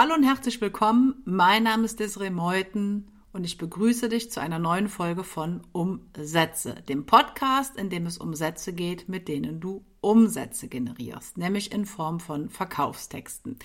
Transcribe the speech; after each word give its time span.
Hallo 0.00 0.14
und 0.14 0.22
herzlich 0.22 0.60
willkommen. 0.60 1.16
Mein 1.24 1.64
Name 1.64 1.84
ist 1.84 1.98
Desiree 1.98 2.30
Meuthen 2.30 3.10
und 3.32 3.42
ich 3.42 3.58
begrüße 3.58 4.08
dich 4.08 4.30
zu 4.30 4.40
einer 4.40 4.60
neuen 4.60 4.86
Folge 4.86 5.24
von 5.24 5.62
Umsätze, 5.72 6.74
dem 6.88 7.04
Podcast, 7.04 7.76
in 7.76 7.90
dem 7.90 8.06
es 8.06 8.16
um 8.16 8.32
Sätze 8.34 8.72
geht, 8.72 9.08
mit 9.08 9.26
denen 9.26 9.58
du 9.58 9.84
Umsätze 10.00 10.68
generierst, 10.68 11.36
nämlich 11.36 11.72
in 11.72 11.84
Form 11.84 12.20
von 12.20 12.48
Verkaufstexten. 12.48 13.58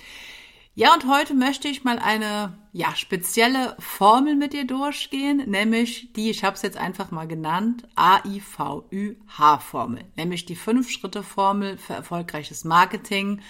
Ja, 0.74 0.92
und 0.92 1.06
heute 1.06 1.34
möchte 1.34 1.68
ich 1.68 1.84
mal 1.84 2.00
eine 2.00 2.58
ja, 2.72 2.96
spezielle 2.96 3.76
Formel 3.78 4.34
mit 4.34 4.54
dir 4.54 4.66
durchgehen, 4.66 5.48
nämlich 5.48 6.12
die, 6.14 6.30
ich 6.30 6.42
habe 6.42 6.56
es 6.56 6.62
jetzt 6.62 6.78
einfach 6.78 7.12
mal 7.12 7.28
genannt, 7.28 7.86
AIVÜH-Formel, 7.94 10.04
nämlich 10.16 10.46
die 10.46 10.56
Fünf-Schritte-Formel 10.56 11.78
für 11.78 11.92
erfolgreiches 11.92 12.64
Marketing 12.64 13.40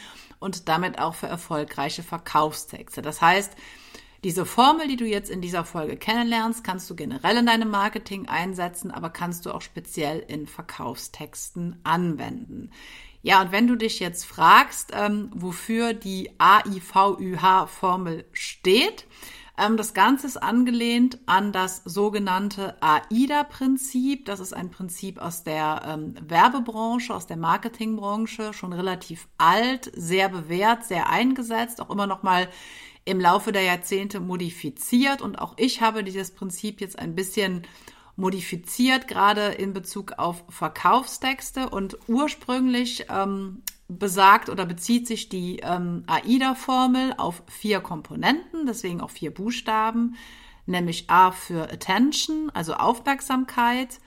und 0.45 0.69
damit 0.69 0.99
auch 0.99 1.15
für 1.15 1.27
erfolgreiche 1.27 2.03
Verkaufstexte. 2.03 3.01
Das 3.01 3.23
heißt, 3.23 3.55
diese 4.25 4.45
Formel, 4.47 4.89
die 4.89 4.97
du 4.97 5.07
jetzt 5.07 5.31
in 5.31 5.41
dieser 5.41 5.65
Folge 5.65 5.97
kennenlernst, 5.97 6.63
kannst 6.63 6.89
du 6.89 6.95
generell 6.95 7.39
in 7.39 7.47
deinem 7.47 7.71
Marketing 7.71 8.29
einsetzen, 8.29 8.91
aber 8.91 9.11
kannst 9.11 9.47
du 9.47 9.53
auch 9.53 9.63
speziell 9.63 10.19
in 10.21 10.47
Verkaufstexten 10.47 11.81
anwenden. 11.83 12.71
Ja, 13.23 13.41
und 13.41 13.53
wenn 13.53 13.67
du 13.67 13.75
dich 13.75 14.01
jetzt 14.01 14.25
fragst, 14.25 14.93
ähm, 14.95 15.31
wofür 15.35 15.95
die 15.95 16.31
AIVÜH-Formel 16.39 18.27
steht, 18.33 19.07
ähm, 19.57 19.77
das 19.77 19.95
Ganze 19.95 20.27
ist 20.27 20.37
angelehnt 20.37 21.19
an 21.27 21.53
das 21.53 21.83
sogenannte 21.85 22.77
AIDA-Prinzip. 22.81 24.25
Das 24.25 24.41
ist 24.41 24.53
ein 24.53 24.71
Prinzip 24.71 25.21
aus 25.21 25.45
der 25.45 25.83
ähm, 25.87 26.15
Werbebranche, 26.21 27.15
aus 27.15 27.27
der 27.27 27.37
Marketingbranche, 27.37 28.53
schon 28.53 28.73
relativ 28.73 29.29
alt, 29.39 29.93
sehr 29.95 30.29
bewährt, 30.29 30.85
sehr 30.85 31.09
eingesetzt, 31.09 31.81
auch 31.81 31.91
immer 31.91 32.07
noch 32.07 32.23
mal 32.23 32.49
im 33.05 33.21
Laufe 33.21 33.53
der 33.53 33.63
Jahrzehnte 33.63 34.19
modifiziert. 34.19 35.23
Und 35.23 35.37
auch 35.37 35.55
ich 35.57 35.81
habe 35.81 36.03
dieses 36.03 36.33
Prinzip 36.33 36.81
jetzt 36.81 36.99
ein 36.99 37.15
bisschen 37.15 37.63
modifiziert, 38.17 39.09
gerade 39.09 39.49
in 39.49 39.73
Bezug 39.73 40.15
auf 40.19 40.43
Verkaufstexte. 40.49 41.69
Und 41.69 41.99
ursprünglich 42.09 43.07
ähm, 43.09 43.63
besagt 43.89 44.49
oder 44.49 44.67
bezieht 44.67 45.07
sich 45.07 45.29
die 45.29 45.59
ähm, 45.59 46.05
AIDA-Formel 46.07 47.15
auf 47.19 47.43
vier 47.47 47.81
Komponenten, 47.81 48.67
deswegen 48.67 49.01
auch 49.01 49.11
vier 49.11 49.33
Buchstaben, 49.33 50.17
nämlich 50.67 51.11
A 51.11 51.33
für 51.33 51.71
Attention, 51.71 52.51
also 52.55 52.75
Aufmerksamkeit, 52.75 54.01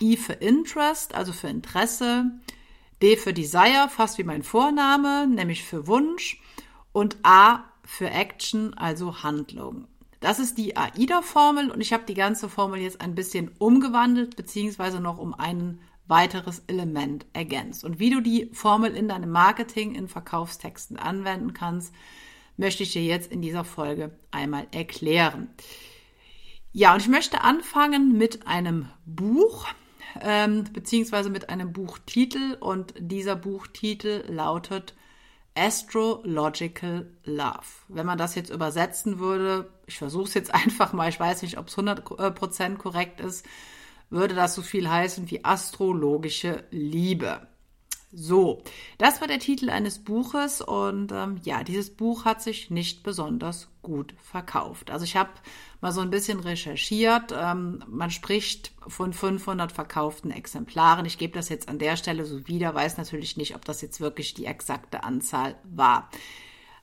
I 0.00 0.16
für 0.16 0.34
Interest, 0.34 1.14
also 1.14 1.32
für 1.32 1.48
Interesse, 1.48 2.32
D 3.02 3.16
für 3.16 3.32
Desire, 3.32 3.88
fast 3.88 4.18
wie 4.18 4.24
mein 4.24 4.42
Vorname, 4.42 5.26
nämlich 5.26 5.64
für 5.64 5.86
Wunsch, 5.86 6.40
und 6.92 7.16
A 7.22 7.64
für 7.84 8.10
Action, 8.10 8.74
also 8.74 9.22
Handlung. 9.22 9.86
Das 10.20 10.38
ist 10.38 10.56
die 10.56 10.76
AIDA-Formel 10.76 11.70
und 11.70 11.80
ich 11.80 11.92
habe 11.92 12.04
die 12.04 12.14
ganze 12.14 12.48
Formel 12.48 12.80
jetzt 12.80 13.00
ein 13.00 13.14
bisschen 13.14 13.50
umgewandelt, 13.58 14.36
beziehungsweise 14.36 15.00
noch 15.00 15.18
um 15.18 15.34
ein 15.34 15.80
weiteres 16.06 16.62
Element 16.66 17.26
ergänzt. 17.32 17.84
Und 17.84 17.98
wie 17.98 18.10
du 18.10 18.20
die 18.20 18.50
Formel 18.52 18.94
in 18.94 19.08
deinem 19.08 19.30
Marketing, 19.30 19.94
in 19.94 20.08
Verkaufstexten 20.08 20.98
anwenden 20.98 21.54
kannst, 21.54 21.94
möchte 22.56 22.82
ich 22.82 22.92
dir 22.92 23.02
jetzt 23.02 23.32
in 23.32 23.42
dieser 23.42 23.64
Folge 23.64 24.16
einmal 24.30 24.66
erklären. 24.70 25.48
Ja, 26.72 26.92
und 26.92 27.00
ich 27.00 27.08
möchte 27.08 27.42
anfangen 27.42 28.18
mit 28.18 28.46
einem 28.46 28.88
Buch, 29.06 29.66
ähm, 30.20 30.64
beziehungsweise 30.72 31.30
mit 31.30 31.48
einem 31.48 31.72
Buchtitel. 31.72 32.56
Und 32.60 32.94
dieser 32.98 33.36
Buchtitel 33.36 34.24
lautet 34.28 34.94
Astrological 35.56 37.10
Love. 37.24 37.62
Wenn 37.88 38.06
man 38.06 38.18
das 38.18 38.34
jetzt 38.34 38.50
übersetzen 38.50 39.18
würde, 39.18 39.72
ich 39.86 39.98
versuche 39.98 40.24
es 40.24 40.34
jetzt 40.34 40.52
einfach 40.54 40.92
mal, 40.92 41.08
ich 41.08 41.20
weiß 41.20 41.42
nicht, 41.42 41.58
ob 41.58 41.68
es 41.68 41.78
100% 41.78 42.76
korrekt 42.76 43.20
ist, 43.20 43.46
würde 44.10 44.34
das 44.34 44.54
so 44.54 44.62
viel 44.62 44.88
heißen 44.88 45.30
wie 45.30 45.44
astrologische 45.44 46.64
Liebe. 46.70 47.46
So, 48.16 48.62
das 48.96 49.20
war 49.20 49.26
der 49.26 49.40
Titel 49.40 49.70
eines 49.70 49.98
Buches 49.98 50.60
und 50.60 51.10
ähm, 51.10 51.40
ja, 51.42 51.64
dieses 51.64 51.90
Buch 51.90 52.24
hat 52.24 52.42
sich 52.42 52.70
nicht 52.70 53.02
besonders 53.02 53.68
gut 53.82 54.14
verkauft. 54.22 54.92
Also 54.92 55.04
ich 55.04 55.16
habe 55.16 55.30
mal 55.80 55.90
so 55.90 56.00
ein 56.00 56.10
bisschen 56.10 56.38
recherchiert. 56.38 57.34
Ähm, 57.36 57.82
man 57.88 58.12
spricht 58.12 58.72
von 58.86 59.12
500 59.12 59.72
verkauften 59.72 60.30
Exemplaren. 60.30 61.06
Ich 61.06 61.18
gebe 61.18 61.34
das 61.34 61.48
jetzt 61.48 61.68
an 61.68 61.80
der 61.80 61.96
Stelle 61.96 62.24
so 62.24 62.46
wieder, 62.46 62.72
weiß 62.72 62.98
natürlich 62.98 63.36
nicht, 63.36 63.56
ob 63.56 63.64
das 63.64 63.82
jetzt 63.82 64.00
wirklich 64.00 64.32
die 64.32 64.46
exakte 64.46 65.02
Anzahl 65.02 65.56
war. 65.64 66.08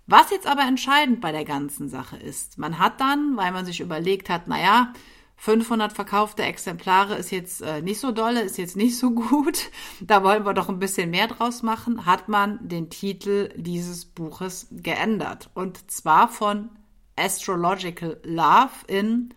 Was 0.08 0.32
jetzt 0.32 0.48
aber 0.48 0.64
entscheidend 0.64 1.22
bei 1.22 1.32
der 1.32 1.46
ganzen 1.46 1.88
Sache 1.88 2.18
ist, 2.18 2.58
man 2.58 2.78
hat 2.78 3.00
dann, 3.00 3.38
weil 3.38 3.53
man 3.53 3.66
sich 3.66 3.80
überlegt 3.80 4.28
hat, 4.28 4.50
naja, 4.50 4.92
500 5.41 5.91
verkaufte 5.91 6.44
Exemplare 6.44 7.16
ist 7.16 7.31
jetzt 7.31 7.63
äh, 7.63 7.81
nicht 7.81 8.00
so 8.00 8.12
dolle, 8.12 8.41
ist 8.41 8.59
jetzt 8.59 8.75
nicht 8.75 9.00
so 9.00 9.09
gut. 9.09 9.72
Da 10.00 10.24
wollen 10.24 10.46
wir 10.46 10.53
doch 10.53 10.69
ein 10.69 10.78
bisschen 10.78 11.09
mehr 11.09 11.25
draus 11.25 11.63
machen. 11.63 12.06
Hat 12.06 12.29
man 12.29 12.59
den 12.68 12.91
Titel 12.91 13.52
dieses 13.56 14.06
Buches 14.06 14.68
geändert. 14.69 15.50
Und 15.56 15.90
zwar 15.90 16.28
von 16.29 16.69
Astrological 17.16 18.19
Love 18.24 18.69
in 18.85 19.34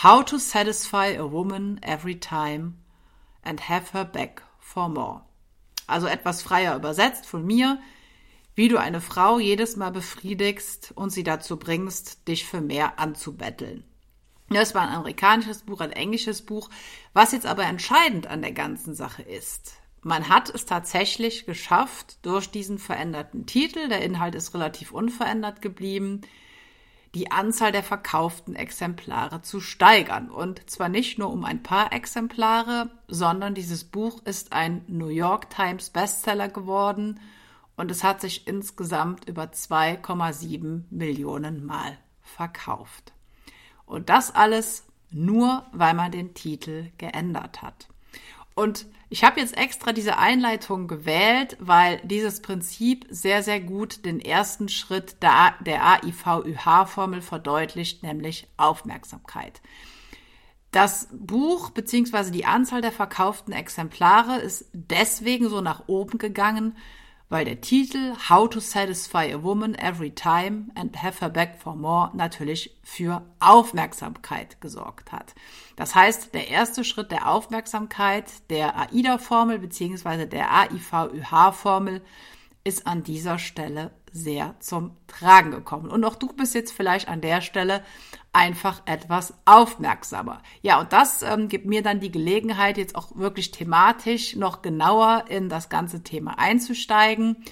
How 0.00 0.24
to 0.24 0.38
Satisfy 0.38 1.16
a 1.18 1.28
Woman 1.32 1.80
Every 1.82 2.20
Time 2.20 2.74
and 3.42 3.68
Have 3.68 3.94
Her 3.94 4.04
Back 4.04 4.42
for 4.60 4.88
More. 4.88 5.22
Also 5.88 6.06
etwas 6.06 6.40
freier 6.40 6.76
übersetzt 6.76 7.26
von 7.26 7.44
mir, 7.44 7.80
wie 8.54 8.68
du 8.68 8.78
eine 8.78 9.00
Frau 9.00 9.40
jedes 9.40 9.74
Mal 9.74 9.90
befriedigst 9.90 10.92
und 10.94 11.10
sie 11.10 11.24
dazu 11.24 11.56
bringst, 11.58 12.28
dich 12.28 12.46
für 12.46 12.60
mehr 12.60 13.00
anzubetteln. 13.00 13.82
Das 14.48 14.74
war 14.74 14.82
ein 14.82 14.94
amerikanisches 14.94 15.62
Buch, 15.62 15.80
ein 15.80 15.92
englisches 15.92 16.42
Buch. 16.42 16.70
Was 17.12 17.32
jetzt 17.32 17.46
aber 17.46 17.64
entscheidend 17.64 18.26
an 18.26 18.42
der 18.42 18.52
ganzen 18.52 18.94
Sache 18.94 19.22
ist, 19.22 19.74
man 20.02 20.28
hat 20.28 20.54
es 20.54 20.66
tatsächlich 20.66 21.46
geschafft, 21.46 22.18
durch 22.22 22.48
diesen 22.48 22.78
veränderten 22.78 23.46
Titel, 23.46 23.88
der 23.88 24.02
Inhalt 24.02 24.36
ist 24.36 24.54
relativ 24.54 24.92
unverändert 24.92 25.62
geblieben, 25.62 26.20
die 27.16 27.32
Anzahl 27.32 27.72
der 27.72 27.82
verkauften 27.82 28.54
Exemplare 28.54 29.42
zu 29.42 29.60
steigern. 29.60 30.30
Und 30.30 30.70
zwar 30.70 30.88
nicht 30.88 31.18
nur 31.18 31.32
um 31.32 31.44
ein 31.44 31.62
paar 31.62 31.92
Exemplare, 31.92 32.90
sondern 33.08 33.54
dieses 33.54 33.82
Buch 33.82 34.22
ist 34.24 34.52
ein 34.52 34.84
New 34.86 35.08
York 35.08 35.50
Times 35.50 35.90
Bestseller 35.90 36.48
geworden 36.48 37.18
und 37.76 37.90
es 37.90 38.04
hat 38.04 38.20
sich 38.20 38.46
insgesamt 38.46 39.28
über 39.28 39.44
2,7 39.44 40.84
Millionen 40.90 41.64
Mal 41.64 41.98
verkauft. 42.22 43.12
Und 43.86 44.08
das 44.08 44.34
alles 44.34 44.84
nur, 45.10 45.64
weil 45.72 45.94
man 45.94 46.12
den 46.12 46.34
Titel 46.34 46.90
geändert 46.98 47.62
hat. 47.62 47.88
Und 48.54 48.86
ich 49.08 49.22
habe 49.22 49.38
jetzt 49.38 49.56
extra 49.56 49.92
diese 49.92 50.18
Einleitung 50.18 50.88
gewählt, 50.88 51.56
weil 51.60 52.00
dieses 52.02 52.42
Prinzip 52.42 53.06
sehr, 53.08 53.42
sehr 53.42 53.60
gut 53.60 54.04
den 54.04 54.20
ersten 54.20 54.68
Schritt 54.68 55.22
der, 55.22 55.54
AIVÜH-Formel 55.64 57.22
verdeutlicht, 57.22 58.02
nämlich 58.02 58.48
Aufmerksamkeit. 58.56 59.60
Das 60.72 61.08
Buch 61.12 61.70
bzw. 61.70 62.30
die 62.32 62.46
Anzahl 62.46 62.82
der 62.82 62.92
verkauften 62.92 63.52
Exemplare 63.52 64.38
ist 64.38 64.66
deswegen 64.72 65.48
so 65.48 65.60
nach 65.60 65.84
oben 65.86 66.18
gegangen, 66.18 66.76
weil 67.28 67.44
der 67.44 67.60
Titel 67.60 68.14
How 68.28 68.48
to 68.48 68.60
Satisfy 68.60 69.32
a 69.32 69.42
Woman 69.42 69.74
Every 69.74 70.10
Time 70.10 70.66
and 70.74 71.02
Have 71.02 71.20
Her 71.20 71.30
Back 71.30 71.60
for 71.60 71.74
More 71.74 72.10
natürlich 72.14 72.76
für 72.84 73.22
Aufmerksamkeit 73.40 74.60
gesorgt 74.60 75.12
hat. 75.12 75.34
Das 75.74 75.94
heißt, 75.94 76.34
der 76.34 76.48
erste 76.48 76.84
Schritt 76.84 77.10
der 77.10 77.28
Aufmerksamkeit 77.28 78.24
der 78.50 78.78
AIDA-Formel 78.78 79.58
bzw. 79.58 80.26
der 80.26 80.52
AIVÜH-Formel 80.52 82.02
ist 82.64 82.86
an 82.86 83.02
dieser 83.02 83.38
Stelle 83.38 83.92
sehr 84.12 84.56
zum 84.60 84.96
Tragen 85.06 85.50
gekommen. 85.50 85.90
Und 85.90 86.04
auch 86.04 86.16
du 86.16 86.28
bist 86.28 86.54
jetzt 86.54 86.72
vielleicht 86.72 87.08
an 87.08 87.20
der 87.20 87.40
Stelle 87.40 87.82
einfach 88.36 88.82
etwas 88.84 89.32
aufmerksamer. 89.46 90.42
Ja, 90.60 90.78
und 90.78 90.92
das 90.92 91.22
ähm, 91.22 91.48
gibt 91.48 91.64
mir 91.64 91.82
dann 91.82 92.00
die 92.00 92.12
Gelegenheit, 92.12 92.76
jetzt 92.76 92.94
auch 92.94 93.16
wirklich 93.16 93.50
thematisch 93.50 94.36
noch 94.36 94.60
genauer 94.60 95.24
in 95.28 95.48
das 95.48 95.70
ganze 95.70 96.02
Thema 96.02 96.38
einzusteigen. 96.38 97.42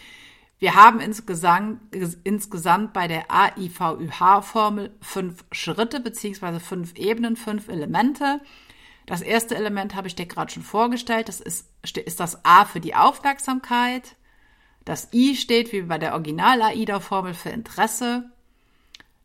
Wir 0.58 0.74
haben 0.74 1.00
insgesamt, 1.00 1.80
insgesamt 2.22 2.92
bei 2.92 3.08
der 3.08 3.30
AIVÜH-Formel 3.30 4.94
fünf 5.00 5.44
Schritte 5.52 6.00
beziehungsweise 6.00 6.60
fünf 6.60 6.94
Ebenen, 6.96 7.36
fünf 7.36 7.68
Elemente. 7.68 8.42
Das 9.06 9.22
erste 9.22 9.56
Element 9.56 9.94
habe 9.94 10.06
ich 10.06 10.14
dir 10.14 10.26
gerade 10.26 10.52
schon 10.52 10.62
vorgestellt. 10.62 11.28
Das 11.28 11.40
ist, 11.40 11.66
ist 11.82 12.20
das 12.20 12.44
A 12.44 12.66
für 12.66 12.80
die 12.80 12.94
Aufmerksamkeit. 12.94 14.16
Das 14.84 15.08
I 15.14 15.34
steht 15.34 15.72
wie 15.72 15.82
bei 15.82 15.96
der 15.96 16.12
Original-AIDA-Formel 16.12 17.32
für 17.32 17.48
Interesse. 17.48 18.30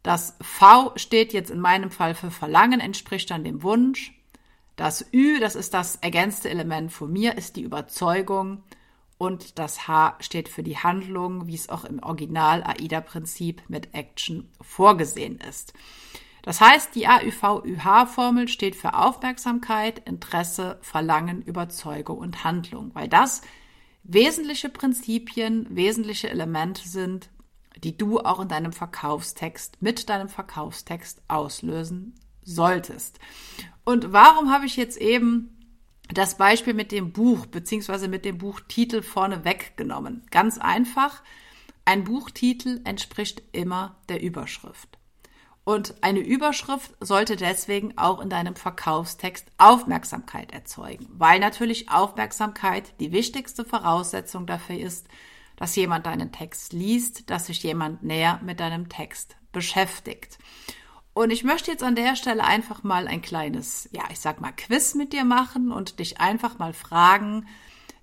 Das 0.09 0.35
V 0.41 0.93
steht 0.95 1.33
jetzt 1.33 1.51
in 1.51 1.59
meinem 1.59 1.91
Fall 1.91 2.15
für 2.15 2.31
Verlangen, 2.31 2.79
entspricht 2.79 3.29
dann 3.29 3.43
dem 3.43 3.61
Wunsch. 3.61 4.19
Das 4.75 5.05
Ü, 5.13 5.39
das 5.39 5.53
ist 5.53 5.75
das 5.75 5.97
ergänzte 5.97 6.49
Element 6.49 6.91
von 6.91 7.13
mir, 7.13 7.37
ist 7.37 7.57
die 7.57 7.61
Überzeugung. 7.61 8.63
und 9.19 9.59
das 9.59 9.87
H 9.87 10.15
steht 10.19 10.49
für 10.49 10.63
die 10.63 10.79
Handlung, 10.79 11.45
wie 11.45 11.53
es 11.53 11.69
auch 11.69 11.85
im 11.85 12.01
Original 12.01 12.63
AIDA-Prinzip 12.63 13.61
mit 13.67 13.93
Action 13.93 14.49
vorgesehen 14.61 15.39
ist. 15.47 15.73
Das 16.41 16.59
heißt, 16.59 16.95
die 16.95 17.05
AÜV-ÜH-Formel 17.05 18.47
steht 18.47 18.75
für 18.75 18.95
Aufmerksamkeit, 18.95 19.99
Interesse, 20.07 20.79
Verlangen, 20.81 21.43
Überzeugung 21.43 22.17
und 22.17 22.43
Handlung, 22.43 22.89
weil 22.95 23.09
das 23.09 23.43
wesentliche 24.01 24.69
Prinzipien, 24.69 25.67
wesentliche 25.69 26.31
Elemente 26.31 26.89
sind, 26.89 27.29
die 27.83 27.97
du 27.97 28.19
auch 28.19 28.39
in 28.39 28.47
deinem 28.47 28.73
Verkaufstext, 28.73 29.81
mit 29.81 30.09
deinem 30.09 30.29
Verkaufstext 30.29 31.21
auslösen 31.27 32.15
solltest. 32.43 33.19
Und 33.85 34.11
warum 34.13 34.51
habe 34.51 34.65
ich 34.65 34.75
jetzt 34.77 34.97
eben 34.97 35.55
das 36.09 36.37
Beispiel 36.37 36.73
mit 36.73 36.91
dem 36.91 37.11
Buch 37.11 37.45
beziehungsweise 37.45 38.07
mit 38.07 38.25
dem 38.25 38.39
Buchtitel 38.39 39.01
vorne 39.01 39.45
weggenommen. 39.45 40.25
Ganz 40.31 40.57
einfach, 40.57 41.21
ein 41.85 42.03
Buchtitel 42.03 42.81
entspricht 42.83 43.43
immer 43.51 43.95
der 44.09 44.21
Überschrift. 44.21 44.97
Und 45.63 45.95
eine 46.01 46.21
Überschrift 46.21 46.95
sollte 46.99 47.35
deswegen 47.35 47.95
auch 47.95 48.21
in 48.21 48.29
deinem 48.29 48.55
Verkaufstext 48.55 49.45
Aufmerksamkeit 49.59 50.51
erzeugen, 50.51 51.05
weil 51.11 51.39
natürlich 51.39 51.91
Aufmerksamkeit 51.91 52.99
die 52.99 53.11
wichtigste 53.11 53.63
Voraussetzung 53.63 54.47
dafür 54.47 54.79
ist, 54.79 55.07
dass 55.59 55.75
jemand 55.75 56.05
deinen 56.05 56.31
Text 56.31 56.71
liest, 56.71 57.29
dass 57.29 57.47
sich 57.47 57.61
jemand 57.63 58.01
näher 58.01 58.39
mit 58.45 58.61
deinem 58.61 58.87
Text 58.87 59.35
beschäftigt. 59.51 60.37
Und 61.13 61.31
ich 61.31 61.43
möchte 61.43 61.69
jetzt 61.69 61.83
an 61.83 61.95
der 61.95 62.15
Stelle 62.15 62.45
einfach 62.45 62.83
mal 62.83 63.09
ein 63.09 63.21
kleines, 63.21 63.89
ja, 63.91 64.03
ich 64.09 64.21
sag 64.21 64.39
mal, 64.39 64.53
Quiz 64.53 64.95
mit 64.95 65.11
dir 65.11 65.25
machen 65.25 65.73
und 65.73 65.99
dich 65.99 66.21
einfach 66.21 66.59
mal 66.59 66.71
fragen, 66.71 67.45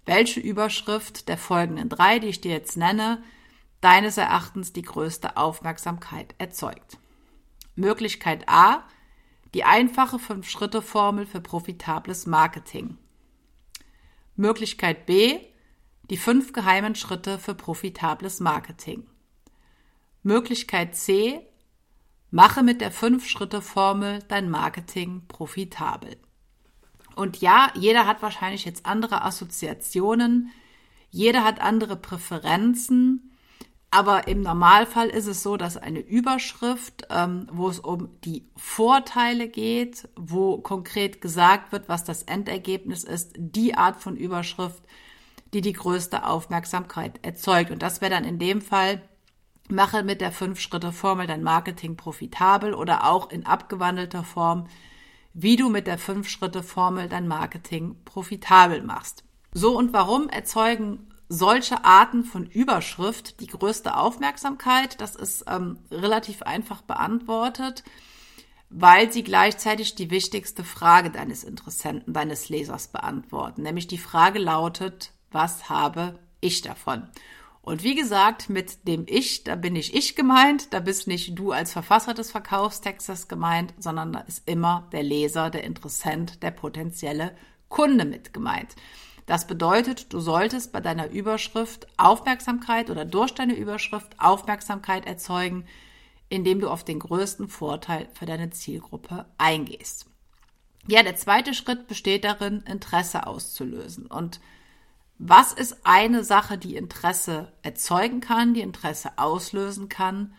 welche 0.05 0.39
Überschrift 0.39 1.31
der 1.31 1.39
folgenden 1.39 1.89
drei, 1.89 2.19
die 2.19 2.27
ich 2.27 2.43
dir 2.43 2.53
jetzt 2.53 2.77
nenne, 2.77 3.23
deines 3.81 4.19
Erachtens 4.19 4.75
die 4.75 4.83
größte 4.83 5.39
Aufmerksamkeit 5.39 6.35
erzeugt. 6.37 6.99
Möglichkeit 7.75 8.51
A, 8.51 8.85
die 9.55 9.65
einfache 9.65 10.19
Fünf-Schritte-Formel 10.19 11.25
für 11.25 11.41
profitables 11.41 12.27
Marketing. 12.27 12.99
Möglichkeit 14.35 15.07
B, 15.07 15.41
die 16.11 16.17
fünf 16.17 16.53
geheimen 16.53 16.95
Schritte 16.95 17.39
für 17.39 17.55
profitables 17.55 18.41
Marketing. 18.41 19.07
Möglichkeit 20.23 20.97
C, 20.97 21.41
Mache 22.31 22.63
mit 22.63 22.81
der 22.81 22.91
Fünf-Schritte-Formel 22.91 24.19
dein 24.29 24.51
Marketing 24.51 25.23
profitabel. 25.29 26.17
Und 27.15 27.41
ja, 27.41 27.71
jeder 27.75 28.07
hat 28.07 28.21
wahrscheinlich 28.21 28.65
jetzt 28.65 28.85
andere 28.85 29.23
Assoziationen, 29.23 30.51
jeder 31.11 31.45
hat 31.45 31.61
andere 31.61 31.97
Präferenzen, 31.97 33.37
aber 33.91 34.29
im 34.29 34.43
Normalfall 34.43 35.09
ist 35.09 35.27
es 35.27 35.43
so, 35.43 35.57
dass 35.57 35.77
eine 35.77 36.01
Überschrift, 36.01 37.07
ähm, 37.09 37.47
wo 37.51 37.69
es 37.69 37.79
um 37.79 38.21
die 38.23 38.47
Vorteile 38.57 39.49
geht, 39.49 40.09
wo 40.17 40.59
konkret 40.59 41.21
gesagt 41.21 41.73
wird, 41.73 41.89
was 41.89 42.05
das 42.05 42.25
Endergebnis 42.25 43.05
ist, 43.05 43.33
die 43.39 43.75
Art 43.75 44.03
von 44.03 44.17
Überschrift, 44.17 44.83
die 45.57 45.63
die 45.63 45.73
größte 45.73 46.27
Aufmerksamkeit 46.27 47.25
erzeugt. 47.25 47.71
Und 47.71 47.81
das 47.81 48.03
wäre 48.03 48.11
dann 48.11 48.25
in 48.25 48.39
dem 48.39 48.61
Fall 48.61 49.01
Mache 49.71 50.03
mit 50.03 50.21
der 50.21 50.31
Fünf-Schritte-Formel 50.31 51.27
dein 51.27 51.43
Marketing 51.43 51.97
profitabel 51.97 52.75
oder 52.75 53.07
auch 53.09 53.31
in 53.31 53.47
abgewandelter 53.47 54.23
Form, 54.23 54.67
wie 55.33 55.57
du 55.57 55.71
mit 55.71 55.87
der 55.87 55.97
Fünf-Schritte-Formel 55.97 57.09
dein 57.09 57.27
Marketing 57.27 57.97
profitabel 58.05 58.83
machst. 58.83 59.25
So 59.55 59.79
und 59.79 59.95
warum 59.95 60.29
erzeugen 60.29 61.09
solche 61.31 61.87
Arten 61.87 62.23
von 62.23 62.45
Überschrift 62.45 63.41
die 63.41 63.47
größte 63.47 63.97
Aufmerksamkeit? 63.97 65.01
Das 65.01 65.17
ist 65.17 65.47
ähm, 65.49 65.79
relativ 65.91 66.43
einfach 66.43 66.83
beantwortet, 66.83 67.83
weil 68.69 69.11
sie 69.11 69.25
gleichzeitig 69.25 69.95
die 69.95 70.11
wichtigste 70.11 70.65
Frage 70.65 71.11
deines 71.11 71.45
Interessenten, 71.45 72.13
deines 72.13 72.51
Lesers 72.51 72.89
beantworten. 72.89 73.63
Nämlich 73.63 73.87
die 73.87 73.97
Frage 73.97 74.39
lautet, 74.39 75.13
was 75.37 75.69
habe 75.69 76.19
ich 76.41 76.63
davon? 76.63 77.07
Und 77.61 77.83
wie 77.83 77.95
gesagt, 77.95 78.49
mit 78.49 78.89
dem 78.89 79.05
Ich, 79.07 79.45
da 79.45 79.55
bin 79.55 79.75
nicht 79.75 79.95
ich 79.95 80.17
gemeint, 80.17 80.73
da 80.73 80.81
bist 80.81 81.09
nicht 81.09 81.39
du 81.39 81.53
als 81.53 81.73
Verfasser 81.73 82.15
des 82.15 82.31
Verkaufstextes 82.31 83.29
gemeint, 83.29 83.75
sondern 83.79 84.15
da 84.15 84.21
ist 84.21 84.49
immer 84.49 84.89
der 84.93 85.03
Leser, 85.03 85.51
der 85.51 85.65
Interessent, 85.65 86.43
der 86.43 86.53
potenzielle 86.53 87.37
Kunde 87.69 88.07
mit 88.07 88.33
gemeint. 88.33 88.77
Das 89.27 89.47
bedeutet, 89.47 90.15
du 90.15 90.21
solltest 90.21 90.73
bei 90.73 90.81
deiner 90.81 91.11
Überschrift 91.11 91.87
Aufmerksamkeit 91.99 92.89
oder 92.89 93.05
durch 93.05 93.33
deine 93.33 93.57
Überschrift 93.57 94.19
Aufmerksamkeit 94.19 95.05
erzeugen, 95.05 95.67
indem 96.31 96.61
du 96.61 96.71
auf 96.71 96.83
den 96.83 97.01
größten 97.01 97.49
Vorteil 97.49 98.09
für 98.15 98.25
deine 98.25 98.49
Zielgruppe 98.51 99.27
eingehst. 99.37 100.07
Ja, 100.89 101.03
der 101.03 101.17
zweite 101.17 101.53
Schritt 101.53 101.89
besteht 101.89 102.25
darin, 102.25 102.63
Interesse 102.63 103.27
auszulösen. 103.27 104.07
Und 104.07 104.41
was 105.19 105.53
ist 105.53 105.79
eine 105.85 106.25
Sache, 106.25 106.59
die 106.59 106.77
Interesse 106.77 107.53
erzeugen 107.63 108.21
kann, 108.21 108.55
die 108.55 108.61
Interesse 108.61 109.13
auslösen 109.17 109.89
kann? 109.89 110.35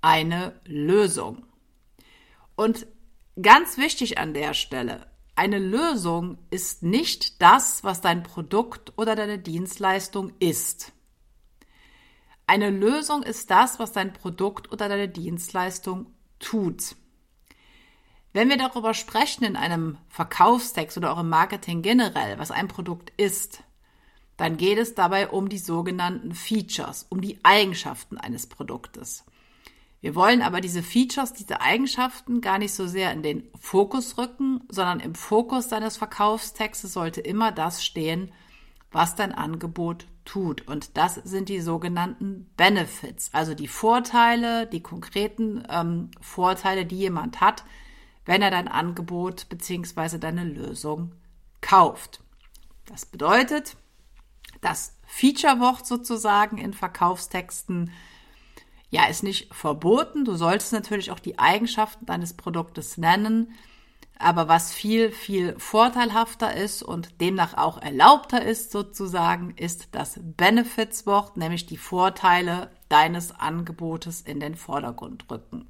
Eine 0.00 0.60
Lösung. 0.64 1.44
Und 2.54 2.86
ganz 3.40 3.78
wichtig 3.78 4.18
an 4.18 4.34
der 4.34 4.54
Stelle, 4.54 5.06
eine 5.34 5.58
Lösung 5.58 6.38
ist 6.50 6.82
nicht 6.82 7.40
das, 7.42 7.82
was 7.84 8.00
dein 8.00 8.22
Produkt 8.22 8.92
oder 8.96 9.16
deine 9.16 9.38
Dienstleistung 9.38 10.32
ist. 10.38 10.92
Eine 12.46 12.70
Lösung 12.70 13.22
ist 13.22 13.50
das, 13.50 13.78
was 13.78 13.92
dein 13.92 14.12
Produkt 14.12 14.70
oder 14.72 14.88
deine 14.88 15.08
Dienstleistung 15.08 16.12
tut. 16.38 16.96
Wenn 18.34 18.48
wir 18.48 18.56
darüber 18.56 18.94
sprechen 18.94 19.44
in 19.44 19.56
einem 19.56 19.98
Verkaufstext 20.08 20.96
oder 20.96 21.12
auch 21.12 21.20
im 21.20 21.28
Marketing 21.28 21.82
generell, 21.82 22.38
was 22.38 22.50
ein 22.50 22.68
Produkt 22.68 23.12
ist, 23.16 23.62
dann 24.42 24.56
geht 24.56 24.76
es 24.76 24.96
dabei 24.96 25.28
um 25.28 25.48
die 25.48 25.58
sogenannten 25.58 26.34
Features, 26.34 27.06
um 27.08 27.20
die 27.20 27.38
Eigenschaften 27.44 28.18
eines 28.18 28.48
Produktes. 28.48 29.24
Wir 30.00 30.16
wollen 30.16 30.42
aber 30.42 30.60
diese 30.60 30.82
Features, 30.82 31.32
diese 31.32 31.60
Eigenschaften 31.60 32.40
gar 32.40 32.58
nicht 32.58 32.74
so 32.74 32.88
sehr 32.88 33.12
in 33.12 33.22
den 33.22 33.44
Fokus 33.60 34.18
rücken, 34.18 34.64
sondern 34.68 34.98
im 34.98 35.14
Fokus 35.14 35.68
deines 35.68 35.96
Verkaufstextes 35.96 36.92
sollte 36.92 37.20
immer 37.20 37.52
das 37.52 37.84
stehen, 37.84 38.32
was 38.90 39.14
dein 39.14 39.32
Angebot 39.32 40.08
tut. 40.24 40.66
Und 40.66 40.96
das 40.96 41.14
sind 41.14 41.48
die 41.48 41.60
sogenannten 41.60 42.50
Benefits, 42.56 43.30
also 43.32 43.54
die 43.54 43.68
Vorteile, 43.68 44.66
die 44.66 44.82
konkreten 44.82 45.62
ähm, 45.70 46.10
Vorteile, 46.20 46.84
die 46.84 46.98
jemand 46.98 47.40
hat, 47.40 47.62
wenn 48.24 48.42
er 48.42 48.50
dein 48.50 48.66
Angebot 48.66 49.48
bzw. 49.50 50.18
deine 50.18 50.42
Lösung 50.42 51.12
kauft. 51.60 52.24
Das 52.86 53.06
bedeutet, 53.06 53.76
das 54.62 54.96
Feature-Wort 55.06 55.86
sozusagen 55.86 56.56
in 56.56 56.72
Verkaufstexten 56.72 57.90
ja, 58.88 59.06
ist 59.06 59.22
nicht 59.22 59.52
verboten. 59.54 60.24
Du 60.24 60.34
solltest 60.34 60.72
natürlich 60.72 61.10
auch 61.10 61.18
die 61.18 61.38
Eigenschaften 61.38 62.06
deines 62.06 62.34
Produktes 62.34 62.98
nennen. 62.98 63.54
Aber 64.18 64.48
was 64.48 64.70
viel, 64.70 65.10
viel 65.10 65.58
vorteilhafter 65.58 66.54
ist 66.54 66.82
und 66.82 67.20
demnach 67.20 67.56
auch 67.56 67.80
erlaubter 67.80 68.44
ist 68.44 68.70
sozusagen, 68.70 69.54
ist 69.56 69.88
das 69.92 70.20
Benefits-Wort, 70.22 71.38
nämlich 71.38 71.66
die 71.66 71.78
Vorteile 71.78 72.70
deines 72.88 73.32
Angebotes 73.32 74.20
in 74.20 74.40
den 74.40 74.54
Vordergrund 74.54 75.24
rücken. 75.30 75.68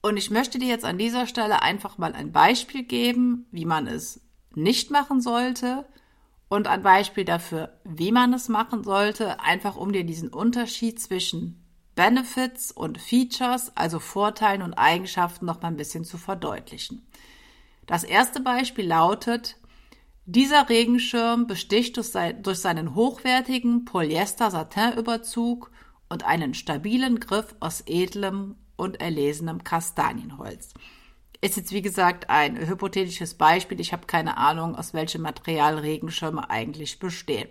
Und 0.00 0.16
ich 0.16 0.30
möchte 0.30 0.58
dir 0.58 0.68
jetzt 0.68 0.86
an 0.86 0.98
dieser 0.98 1.26
Stelle 1.26 1.62
einfach 1.62 1.98
mal 1.98 2.14
ein 2.14 2.32
Beispiel 2.32 2.84
geben, 2.84 3.46
wie 3.52 3.66
man 3.66 3.86
es 3.86 4.20
nicht 4.54 4.90
machen 4.90 5.20
sollte 5.20 5.84
und 6.50 6.66
ein 6.66 6.82
Beispiel 6.82 7.24
dafür, 7.24 7.72
wie 7.84 8.12
man 8.12 8.34
es 8.34 8.48
machen 8.48 8.84
sollte, 8.84 9.40
einfach 9.40 9.76
um 9.76 9.92
dir 9.92 10.04
diesen 10.04 10.28
Unterschied 10.28 11.00
zwischen 11.00 11.64
Benefits 11.94 12.72
und 12.72 12.98
Features, 12.98 13.76
also 13.76 14.00
Vorteilen 14.00 14.62
und 14.62 14.74
Eigenschaften, 14.74 15.46
noch 15.46 15.62
mal 15.62 15.68
ein 15.68 15.76
bisschen 15.76 16.04
zu 16.04 16.18
verdeutlichen. 16.18 17.06
Das 17.86 18.02
erste 18.04 18.40
Beispiel 18.40 18.86
lautet, 18.86 19.56
dieser 20.26 20.68
Regenschirm 20.68 21.46
besticht 21.46 21.96
durch 21.96 22.58
seinen 22.58 22.94
hochwertigen 22.94 23.84
Polyester-Satin-Überzug 23.84 25.70
und 26.08 26.24
einen 26.24 26.54
stabilen 26.54 27.20
Griff 27.20 27.54
aus 27.60 27.84
edlem 27.86 28.56
und 28.76 29.00
erlesenem 29.00 29.62
Kastanienholz. 29.62 30.74
Ist 31.40 31.56
jetzt 31.56 31.72
wie 31.72 31.82
gesagt 31.82 32.28
ein 32.28 32.58
hypothetisches 32.58 33.34
Beispiel. 33.34 33.80
Ich 33.80 33.92
habe 33.92 34.06
keine 34.06 34.36
Ahnung, 34.36 34.76
aus 34.76 34.92
welchem 34.92 35.22
Material 35.22 35.78
Regenschirme 35.78 36.50
eigentlich 36.50 36.98
bestehen. 36.98 37.48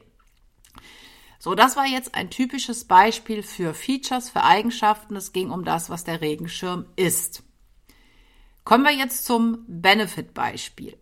So, 1.40 1.56
das 1.56 1.76
war 1.76 1.88
jetzt 1.88 2.16
ein 2.16 2.30
typisches 2.30 2.86
Beispiel 2.86 3.44
für 3.44 3.74
Features, 3.74 4.30
für 4.30 4.44
Eigenschaften. 4.44 5.16
Es 5.16 5.32
ging 5.32 5.50
um 5.50 5.64
das, 5.64 5.90
was 5.90 6.04
der 6.04 6.22
Regenschirm 6.22 6.86
ist. 6.98 7.44
Kommen 8.64 8.84
wir 8.84 8.94
jetzt 8.94 9.26
zum 9.26 9.64
Benefit-Beispiel. 9.68 10.98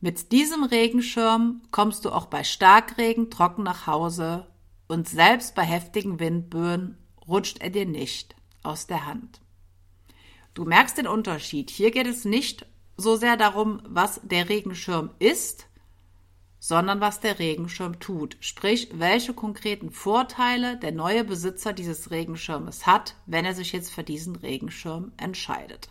Mit 0.00 0.32
diesem 0.32 0.64
Regenschirm 0.64 1.62
kommst 1.70 2.04
du 2.04 2.10
auch 2.10 2.26
bei 2.26 2.42
Starkregen 2.42 3.30
trocken 3.30 3.62
nach 3.62 3.86
Hause 3.86 4.46
und 4.88 5.08
selbst 5.08 5.54
bei 5.54 5.62
heftigen 5.62 6.18
Windböen 6.18 6.98
rutscht 7.28 7.60
er 7.60 7.70
dir 7.70 7.86
nicht 7.86 8.34
aus 8.62 8.86
der 8.86 9.06
Hand. 9.06 9.40
Du 10.54 10.64
merkst 10.64 10.96
den 10.96 11.08
Unterschied. 11.08 11.70
Hier 11.70 11.90
geht 11.90 12.06
es 12.06 12.24
nicht 12.24 12.66
so 12.96 13.16
sehr 13.16 13.36
darum, 13.36 13.82
was 13.86 14.20
der 14.22 14.48
Regenschirm 14.48 15.10
ist, 15.18 15.66
sondern 16.60 17.00
was 17.00 17.20
der 17.20 17.40
Regenschirm 17.40 17.98
tut. 17.98 18.36
Sprich, 18.40 18.88
welche 18.92 19.34
konkreten 19.34 19.90
Vorteile 19.90 20.78
der 20.78 20.92
neue 20.92 21.24
Besitzer 21.24 21.72
dieses 21.72 22.10
Regenschirmes 22.10 22.86
hat, 22.86 23.16
wenn 23.26 23.44
er 23.44 23.54
sich 23.54 23.72
jetzt 23.72 23.90
für 23.90 24.04
diesen 24.04 24.36
Regenschirm 24.36 25.12
entscheidet. 25.16 25.90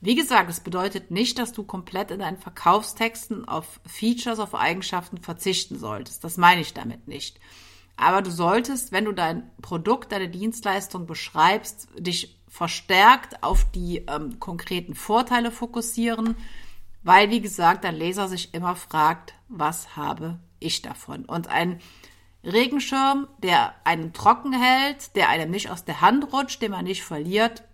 Wie 0.00 0.16
gesagt, 0.16 0.50
es 0.50 0.58
bedeutet 0.58 1.12
nicht, 1.12 1.38
dass 1.38 1.52
du 1.52 1.62
komplett 1.62 2.10
in 2.10 2.18
deinen 2.18 2.38
Verkaufstexten 2.38 3.46
auf 3.46 3.80
Features, 3.86 4.40
auf 4.40 4.54
Eigenschaften 4.54 5.18
verzichten 5.18 5.78
solltest. 5.78 6.24
Das 6.24 6.38
meine 6.38 6.62
ich 6.62 6.74
damit 6.74 7.06
nicht. 7.06 7.38
Aber 7.96 8.22
du 8.22 8.32
solltest, 8.32 8.90
wenn 8.90 9.04
du 9.04 9.12
dein 9.12 9.48
Produkt, 9.60 10.10
deine 10.10 10.28
Dienstleistung 10.28 11.06
beschreibst, 11.06 11.86
dich 11.96 12.36
verstärkt 12.52 13.42
auf 13.42 13.64
die 13.70 14.04
ähm, 14.08 14.38
konkreten 14.38 14.94
Vorteile 14.94 15.50
fokussieren, 15.50 16.36
weil, 17.02 17.30
wie 17.30 17.40
gesagt, 17.40 17.82
dein 17.82 17.96
Leser 17.96 18.28
sich 18.28 18.52
immer 18.52 18.76
fragt, 18.76 19.32
was 19.48 19.96
habe 19.96 20.38
ich 20.60 20.82
davon? 20.82 21.24
Und 21.24 21.48
ein 21.48 21.80
Regenschirm, 22.44 23.26
der 23.38 23.74
einen 23.84 24.12
trocken 24.12 24.52
hält, 24.52 25.16
der 25.16 25.30
einem 25.30 25.50
nicht 25.50 25.70
aus 25.70 25.86
der 25.86 26.02
Hand 26.02 26.30
rutscht, 26.34 26.60
den 26.60 26.72
man 26.72 26.84
nicht 26.84 27.02
verliert, 27.02 27.64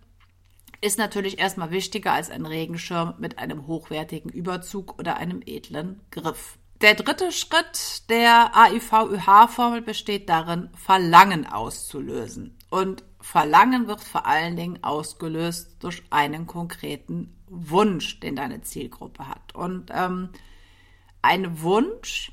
ist 0.79 0.97
natürlich 0.97 1.39
erstmal 1.39 1.71
wichtiger 1.71 2.13
als 2.13 2.29
ein 2.29 2.45
Regenschirm 2.45 3.15
mit 3.17 3.37
einem 3.37 3.67
hochwertigen 3.67 4.31
Überzug 4.31 4.97
oder 4.97 5.17
einem 5.17 5.41
edlen 5.45 5.99
Griff. 6.09 6.57
Der 6.79 6.93
dritte 6.95 7.33
Schritt 7.33 8.09
der 8.09 8.55
AIV-ÜH-Formel 8.55 9.81
besteht 9.81 10.29
darin, 10.29 10.69
Verlangen 10.77 11.45
auszulösen. 11.45 12.57
Und 12.69 13.03
Verlangen 13.31 13.85
wird 13.85 14.01
vor 14.01 14.25
allen 14.25 14.55
Dingen 14.55 14.83
ausgelöst 14.83 15.75
durch 15.81 16.01
einen 16.09 16.47
konkreten 16.47 17.37
Wunsch, 17.45 18.19
den 18.21 18.35
deine 18.35 18.61
Zielgruppe 18.61 19.27
hat. 19.27 19.53
Und 19.53 19.91
ähm, 19.93 20.29
ein 21.21 21.61
Wunsch 21.61 22.31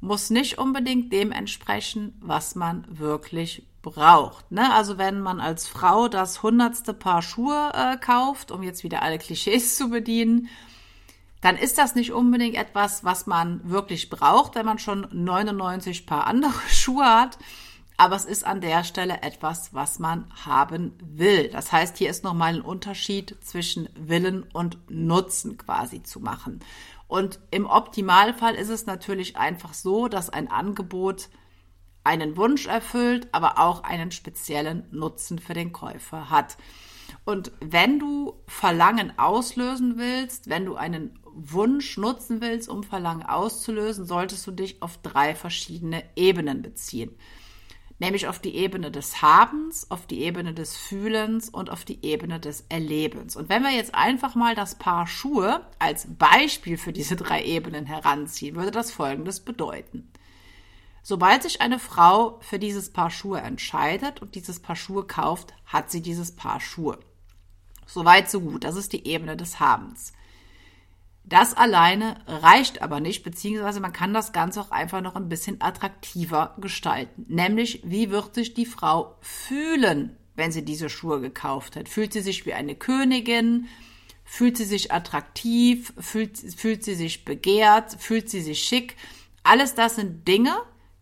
muss 0.00 0.30
nicht 0.30 0.56
unbedingt 0.56 1.12
dem 1.12 1.30
entsprechen, 1.30 2.18
was 2.22 2.54
man 2.54 2.86
wirklich 2.88 3.66
braucht. 3.82 4.50
Ne? 4.50 4.72
Also 4.72 4.96
wenn 4.96 5.20
man 5.20 5.40
als 5.40 5.68
Frau 5.68 6.08
das 6.08 6.42
hundertste 6.42 6.94
Paar 6.94 7.20
Schuhe 7.20 7.72
äh, 7.74 7.98
kauft, 7.98 8.50
um 8.50 8.62
jetzt 8.62 8.82
wieder 8.82 9.02
alle 9.02 9.18
Klischees 9.18 9.76
zu 9.76 9.90
bedienen, 9.90 10.48
dann 11.42 11.58
ist 11.58 11.76
das 11.76 11.94
nicht 11.94 12.12
unbedingt 12.12 12.56
etwas, 12.56 13.04
was 13.04 13.26
man 13.26 13.60
wirklich 13.68 14.08
braucht, 14.08 14.54
wenn 14.54 14.64
man 14.64 14.78
schon 14.78 15.06
99 15.12 16.06
Paar 16.06 16.26
andere 16.26 16.54
Schuhe 16.70 17.04
hat. 17.04 17.36
Aber 18.00 18.16
es 18.16 18.24
ist 18.24 18.46
an 18.46 18.62
der 18.62 18.82
Stelle 18.82 19.20
etwas, 19.20 19.74
was 19.74 19.98
man 19.98 20.24
haben 20.46 20.94
will. 21.04 21.50
Das 21.50 21.70
heißt, 21.70 21.98
hier 21.98 22.08
ist 22.08 22.24
nochmal 22.24 22.54
ein 22.54 22.62
Unterschied 22.62 23.36
zwischen 23.42 23.90
Willen 23.94 24.44
und 24.54 24.78
Nutzen 24.88 25.58
quasi 25.58 26.02
zu 26.02 26.18
machen. 26.18 26.60
Und 27.08 27.40
im 27.50 27.66
Optimalfall 27.66 28.54
ist 28.54 28.70
es 28.70 28.86
natürlich 28.86 29.36
einfach 29.36 29.74
so, 29.74 30.08
dass 30.08 30.30
ein 30.30 30.50
Angebot 30.50 31.28
einen 32.02 32.38
Wunsch 32.38 32.68
erfüllt, 32.68 33.28
aber 33.32 33.58
auch 33.58 33.82
einen 33.84 34.12
speziellen 34.12 34.86
Nutzen 34.92 35.38
für 35.38 35.52
den 35.52 35.72
Käufer 35.72 36.30
hat. 36.30 36.56
Und 37.26 37.52
wenn 37.60 37.98
du 37.98 38.32
Verlangen 38.46 39.18
auslösen 39.18 39.98
willst, 39.98 40.48
wenn 40.48 40.64
du 40.64 40.76
einen 40.76 41.18
Wunsch 41.34 41.98
nutzen 41.98 42.40
willst, 42.40 42.70
um 42.70 42.82
Verlangen 42.82 43.26
auszulösen, 43.26 44.06
solltest 44.06 44.46
du 44.46 44.52
dich 44.52 44.80
auf 44.80 44.96
drei 45.02 45.34
verschiedene 45.34 46.02
Ebenen 46.16 46.62
beziehen. 46.62 47.14
Nämlich 48.00 48.26
auf 48.26 48.38
die 48.38 48.56
Ebene 48.56 48.90
des 48.90 49.20
Habens, 49.20 49.90
auf 49.90 50.06
die 50.06 50.22
Ebene 50.22 50.54
des 50.54 50.74
Fühlens 50.74 51.50
und 51.50 51.68
auf 51.68 51.84
die 51.84 52.02
Ebene 52.02 52.40
des 52.40 52.64
Erlebens. 52.70 53.36
Und 53.36 53.50
wenn 53.50 53.62
wir 53.62 53.70
jetzt 53.70 53.94
einfach 53.94 54.34
mal 54.34 54.54
das 54.54 54.74
Paar 54.76 55.06
Schuhe 55.06 55.66
als 55.78 56.08
Beispiel 56.18 56.78
für 56.78 56.94
diese 56.94 57.14
drei 57.14 57.44
Ebenen 57.44 57.84
heranziehen, 57.84 58.56
würde 58.56 58.70
das 58.70 58.90
Folgendes 58.90 59.40
bedeuten. 59.40 60.10
Sobald 61.02 61.42
sich 61.42 61.60
eine 61.60 61.78
Frau 61.78 62.38
für 62.40 62.58
dieses 62.58 62.90
Paar 62.90 63.10
Schuhe 63.10 63.42
entscheidet 63.42 64.22
und 64.22 64.34
dieses 64.34 64.60
Paar 64.60 64.76
Schuhe 64.76 65.06
kauft, 65.06 65.52
hat 65.66 65.90
sie 65.90 66.00
dieses 66.00 66.34
Paar 66.34 66.58
Schuhe. 66.58 66.98
Soweit, 67.86 68.30
so 68.30 68.40
gut. 68.40 68.64
Das 68.64 68.76
ist 68.76 68.94
die 68.94 69.06
Ebene 69.06 69.36
des 69.36 69.60
Habens. 69.60 70.14
Das 71.24 71.54
alleine 71.54 72.16
reicht 72.26 72.82
aber 72.82 73.00
nicht, 73.00 73.22
beziehungsweise 73.22 73.80
man 73.80 73.92
kann 73.92 74.12
das 74.12 74.32
Ganze 74.32 74.60
auch 74.60 74.70
einfach 74.70 75.00
noch 75.00 75.14
ein 75.14 75.28
bisschen 75.28 75.60
attraktiver 75.60 76.56
gestalten. 76.60 77.26
Nämlich, 77.28 77.82
wie 77.84 78.10
wird 78.10 78.34
sich 78.34 78.54
die 78.54 78.66
Frau 78.66 79.16
fühlen, 79.20 80.16
wenn 80.34 80.50
sie 80.50 80.64
diese 80.64 80.88
Schuhe 80.88 81.20
gekauft 81.20 81.76
hat? 81.76 81.88
Fühlt 81.88 82.12
sie 82.12 82.20
sich 82.20 82.46
wie 82.46 82.54
eine 82.54 82.74
Königin? 82.74 83.68
Fühlt 84.24 84.56
sie 84.56 84.64
sich 84.64 84.92
attraktiv? 84.92 85.92
Fühlt, 85.98 86.38
fühlt 86.38 86.84
sie 86.84 86.94
sich 86.94 87.24
begehrt? 87.24 87.96
Fühlt 87.98 88.30
sie 88.30 88.40
sich 88.40 88.62
schick? 88.62 88.96
Alles 89.42 89.74
das 89.74 89.96
sind 89.96 90.26
Dinge, 90.26 90.56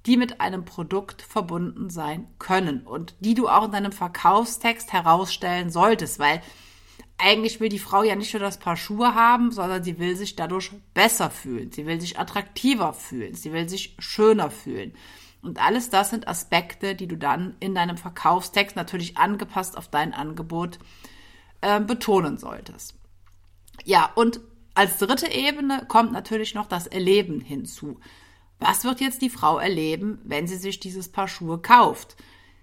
die 0.07 0.17
mit 0.17 0.41
einem 0.41 0.65
Produkt 0.65 1.23
verbunden 1.23 1.91
sein 1.91 2.27
können 2.39 2.87
und 2.87 3.15
die 3.21 3.35
du 3.35 3.49
auch 3.49 3.67
in 3.67 3.73
deinem 3.73 3.93
Verkaufstext 3.93 4.93
herausstellen 4.93 5.71
solltest, 5.71 6.19
weil 6.19 6.41
eigentlich 7.19 7.61
will 7.61 7.69
die 7.69 7.81
Frau 7.81 8.03
ja 8.05 8.15
nicht 8.15 8.33
nur 8.33 8.41
das 8.41 8.59
Paar 8.59 8.77
Schuhe 8.77 9.15
haben, 9.15 9.51
sondern 9.51 9.83
sie 9.83 9.99
will 9.99 10.17
sich 10.17 10.37
dadurch 10.37 10.71
besser 10.95 11.31
fühlen, 11.31 11.73
sie 11.73 11.85
will 11.85 12.01
sich 12.01 12.19
attraktiver 12.19 12.93
fühlen, 12.93 13.35
sie 13.35 13.53
will 13.53 13.69
sich 13.69 13.97
schöner 13.99 14.51
fühlen. 14.51 14.95
Und 15.43 15.61
alles 15.61 15.91
das 15.91 16.11
sind 16.11 16.27
Aspekte, 16.29 16.95
die 16.95 17.07
du 17.07 17.17
dann 17.17 17.57
in 17.61 17.75
deinem 17.75 17.97
Verkaufstext 17.97 18.77
natürlich 18.77 19.17
angepasst 19.17 19.77
auf 19.77 19.89
dein 19.89 20.13
Angebot 20.13 20.79
äh, 21.61 21.81
betonen 21.81 22.39
solltest. 22.39 22.95
Ja, 23.85 24.11
und 24.15 24.41
als 24.75 24.99
dritte 24.99 25.31
Ebene 25.33 25.85
kommt 25.89 26.13
natürlich 26.13 26.55
noch 26.55 26.67
das 26.67 26.87
Erleben 26.87 27.41
hinzu. 27.41 27.99
Was 28.61 28.85
wird 28.85 29.01
jetzt 29.01 29.23
die 29.23 29.31
Frau 29.31 29.59
erleben, 29.59 30.21
wenn 30.25 30.47
sie 30.47 30.57
sich 30.57 30.81
dieses 30.81 31.11
Paar 31.11 31.29
Schuhe 31.29 31.59
kauft? 31.59 32.17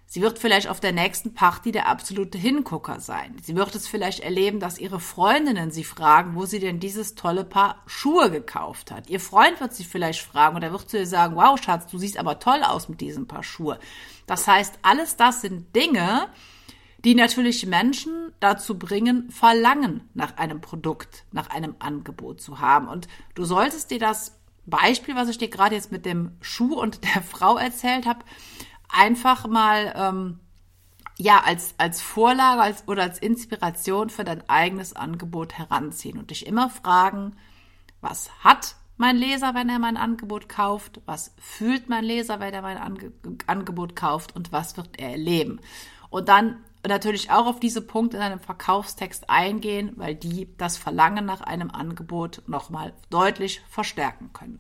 Sie 0.08 0.22
wird 0.22 0.40
vielleicht 0.40 0.68
auf 0.68 0.80
der 0.80 0.92
nächsten 0.92 1.34
Party 1.34 1.72
der 1.72 1.88
absolute 1.88 2.38
Hingucker 2.38 3.00
sein. 3.00 3.36
Sie 3.42 3.56
wird 3.56 3.74
es 3.76 3.88
vielleicht 3.88 4.20
erleben, 4.20 4.60
dass 4.60 4.78
ihre 4.78 5.00
Freundinnen 5.00 5.72
sie 5.72 5.84
fragen, 5.84 6.36
wo 6.36 6.46
sie 6.46 6.60
denn 6.60 6.80
dieses 6.80 7.16
tolle 7.16 7.44
Paar 7.44 7.82
Schuhe 7.86 8.30
gekauft 8.30 8.92
hat. 8.92 9.10
Ihr 9.10 9.20
Freund 9.20 9.60
wird 9.60 9.74
sie 9.74 9.84
vielleicht 9.84 10.22
fragen 10.22 10.56
und 10.56 10.64
er 10.64 10.72
wird 10.72 10.90
zu 10.90 10.98
ihr 10.98 11.08
sagen, 11.08 11.36
wow, 11.36 11.62
Schatz, 11.62 11.88
du 11.88 11.98
siehst 11.98 12.18
aber 12.18 12.40
toll 12.40 12.62
aus 12.64 12.88
mit 12.88 13.02
diesem 13.02 13.28
Paar 13.28 13.44
Schuhe. 13.44 13.80
Das 14.28 14.48
heißt, 14.48 14.80
alles 14.84 15.18
das 15.18 15.42
sind 15.42 15.76
Dinge, 15.76 16.28
die 17.04 17.16
natürlich 17.16 17.66
Menschen 17.66 18.32
dazu 18.40 18.80
bringen, 18.80 19.30
Verlangen 19.30 20.10
nach 20.14 20.38
einem 20.38 20.62
Produkt, 20.62 21.26
nach 21.32 21.50
einem 21.50 21.76
Angebot 21.80 22.42
zu 22.42 22.60
haben. 22.60 22.88
Und 22.88 23.08
du 23.34 23.44
solltest 23.44 23.92
dir 23.92 24.00
das 24.00 24.40
Beispiel, 24.66 25.16
was 25.16 25.30
ich 25.30 25.38
dir 25.38 25.50
gerade 25.50 25.76
jetzt 25.76 25.92
mit 25.92 26.06
dem 26.06 26.32
Schuh 26.42 26.80
und 26.80 27.04
der 27.04 27.22
Frau 27.30 27.58
erzählt 27.58 28.06
habe, 28.06 28.26
einfach 28.96 29.48
mal 29.48 29.94
ähm, 29.96 30.40
ja 31.18 31.42
als 31.46 31.76
als 31.78 32.02
Vorlage 32.02 32.62
als, 32.62 32.88
oder 32.88 33.04
als 33.04 33.20
Inspiration 33.20 34.10
für 34.10 34.24
dein 34.24 34.48
eigenes 34.50 34.96
Angebot 34.96 35.54
heranziehen 35.54 36.18
und 36.18 36.32
dich 36.32 36.48
immer 36.48 36.70
fragen, 36.70 37.36
was 38.02 38.30
hat 38.44 38.76
mein 38.98 39.18
Leser, 39.18 39.54
wenn 39.54 39.70
er 39.70 39.80
mein 39.80 39.98
Angebot 39.98 40.48
kauft? 40.48 41.02
Was 41.06 41.34
fühlt 41.38 41.90
mein 41.90 42.04
Leser, 42.04 42.40
wenn 42.40 42.54
er 42.54 42.62
mein 42.62 42.78
Ange 42.78 43.12
Angebot 43.48 43.96
kauft? 43.96 44.36
Und 44.36 44.52
was 44.52 44.78
wird 44.78 45.00
er 45.00 45.12
erleben? 45.12 45.60
Und 46.10 46.30
dann 46.30 46.58
natürlich 46.88 47.32
auch 47.32 47.48
auf 47.48 47.60
diese 47.60 47.82
Punkte 47.82 48.18
in 48.18 48.24
einem 48.24 48.40
Verkaufstext 48.40 49.30
eingehen, 49.30 49.94
weil 49.96 50.16
die 50.16 50.56
das 50.58 50.78
Verlangen 50.78 51.26
nach 51.26 51.42
einem 51.42 51.72
Angebot 51.72 52.44
nochmal 52.48 52.94
deutlich 53.10 53.62
verstärken 53.68 54.32
können. 54.34 54.60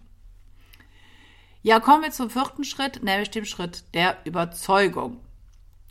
Ja, 1.65 1.79
kommen 1.79 2.03
wir 2.03 2.11
zum 2.11 2.29
vierten 2.29 2.63
Schritt, 2.63 3.01
nämlich 3.01 3.31
dem 3.31 3.43
Schritt 3.43 3.85
der 3.95 4.17
Überzeugung. 4.23 5.19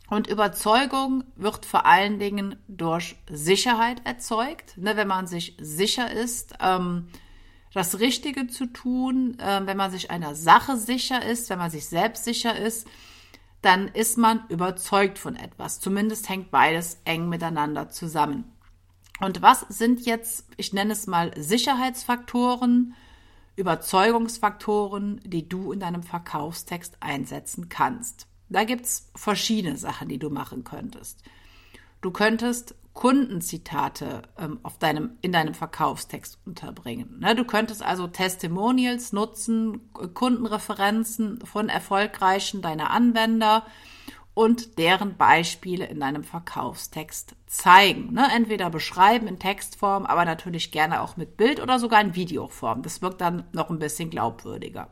Und 0.09 0.27
Überzeugung 0.27 1.25
wird 1.35 1.65
vor 1.65 1.85
allen 1.85 2.17
Dingen 2.17 2.55
durch 2.69 3.17
Sicherheit 3.29 3.99
erzeugt. 4.05 4.77
Ne, 4.77 4.95
wenn 4.95 5.09
man 5.09 5.27
sich 5.27 5.57
sicher 5.59 6.09
ist, 6.09 6.53
ähm, 6.61 7.09
das 7.73 7.99
Richtige 7.99 8.47
zu 8.47 8.67
tun, 8.67 9.37
äh, 9.37 9.63
wenn 9.65 9.75
man 9.75 9.91
sich 9.91 10.11
einer 10.11 10.33
Sache 10.33 10.77
sicher 10.77 11.25
ist, 11.25 11.49
wenn 11.49 11.59
man 11.59 11.71
sich 11.71 11.87
selbst 11.87 12.23
sicher 12.23 12.57
ist, 12.57 12.87
dann 13.61 13.89
ist 13.89 14.17
man 14.17 14.45
überzeugt 14.47 15.19
von 15.19 15.35
etwas. 15.35 15.81
Zumindest 15.81 16.29
hängt 16.29 16.51
beides 16.51 17.01
eng 17.03 17.27
miteinander 17.27 17.89
zusammen. 17.89 18.45
Und 19.19 19.41
was 19.41 19.65
sind 19.67 20.05
jetzt, 20.05 20.45
ich 20.55 20.71
nenne 20.71 20.93
es 20.93 21.05
mal 21.05 21.33
Sicherheitsfaktoren, 21.35 22.95
Überzeugungsfaktoren, 23.55 25.21
die 25.23 25.47
du 25.47 25.71
in 25.71 25.79
deinem 25.79 26.03
Verkaufstext 26.03 26.97
einsetzen 26.99 27.69
kannst. 27.69 28.27
Da 28.49 28.63
gibt's 28.63 29.09
verschiedene 29.15 29.77
Sachen, 29.77 30.09
die 30.09 30.19
du 30.19 30.29
machen 30.29 30.63
könntest. 30.63 31.23
Du 32.01 32.11
könntest 32.11 32.75
Kundenzitate 32.93 34.21
ähm, 34.37 34.59
auf 34.63 34.77
deinem, 34.77 35.17
in 35.21 35.33
deinem 35.33 35.53
Verkaufstext 35.53 36.39
unterbringen. 36.45 37.19
Ne, 37.19 37.35
du 37.35 37.43
könntest 37.43 37.83
also 37.83 38.07
Testimonials 38.07 39.11
nutzen, 39.11 39.91
Kundenreferenzen 39.91 41.45
von 41.45 41.67
erfolgreichen 41.67 42.61
deiner 42.61 42.91
Anwender 42.91 43.65
und 44.35 44.77
deren 44.77 45.15
Beispiele 45.15 45.85
in 45.85 46.01
deinem 46.01 46.23
Verkaufstext 46.23 47.35
zeigen. 47.47 48.13
Ne? 48.13 48.27
Entweder 48.35 48.69
beschreiben 48.69 49.27
in 49.27 49.39
Textform, 49.39 50.05
aber 50.05 50.25
natürlich 50.25 50.71
gerne 50.71 51.01
auch 51.01 51.17
mit 51.17 51.37
Bild 51.37 51.61
oder 51.61 51.79
sogar 51.79 52.01
in 52.01 52.15
Videoform. 52.15 52.83
Das 52.83 53.01
wirkt 53.01 53.21
dann 53.21 53.45
noch 53.53 53.69
ein 53.69 53.79
bisschen 53.79 54.09
glaubwürdiger. 54.09 54.89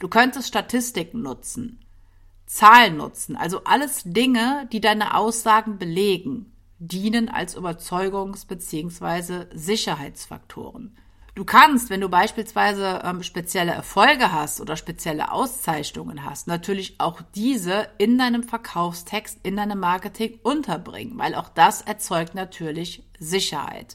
Du 0.00 0.08
könntest 0.08 0.48
Statistiken 0.48 1.22
nutzen, 1.22 1.84
Zahlen 2.44 2.96
nutzen, 2.96 3.36
also 3.36 3.62
alles 3.64 4.02
Dinge, 4.04 4.68
die 4.72 4.80
deine 4.80 5.14
Aussagen 5.14 5.78
belegen, 5.78 6.52
dienen 6.80 7.28
als 7.28 7.56
Überzeugungs- 7.56 8.46
bzw. 8.46 9.46
Sicherheitsfaktoren. 9.56 10.96
Du 11.38 11.44
kannst, 11.44 11.88
wenn 11.88 12.00
du 12.00 12.08
beispielsweise 12.08 13.00
ähm, 13.04 13.22
spezielle 13.22 13.70
Erfolge 13.70 14.32
hast 14.32 14.60
oder 14.60 14.74
spezielle 14.76 15.30
Auszeichnungen 15.30 16.24
hast, 16.24 16.48
natürlich 16.48 16.96
auch 16.98 17.22
diese 17.36 17.86
in 17.96 18.18
deinem 18.18 18.42
Verkaufstext, 18.42 19.38
in 19.44 19.54
deinem 19.54 19.78
Marketing 19.78 20.40
unterbringen, 20.42 21.16
weil 21.16 21.36
auch 21.36 21.48
das 21.48 21.80
erzeugt 21.80 22.34
natürlich 22.34 23.04
Sicherheit. 23.20 23.94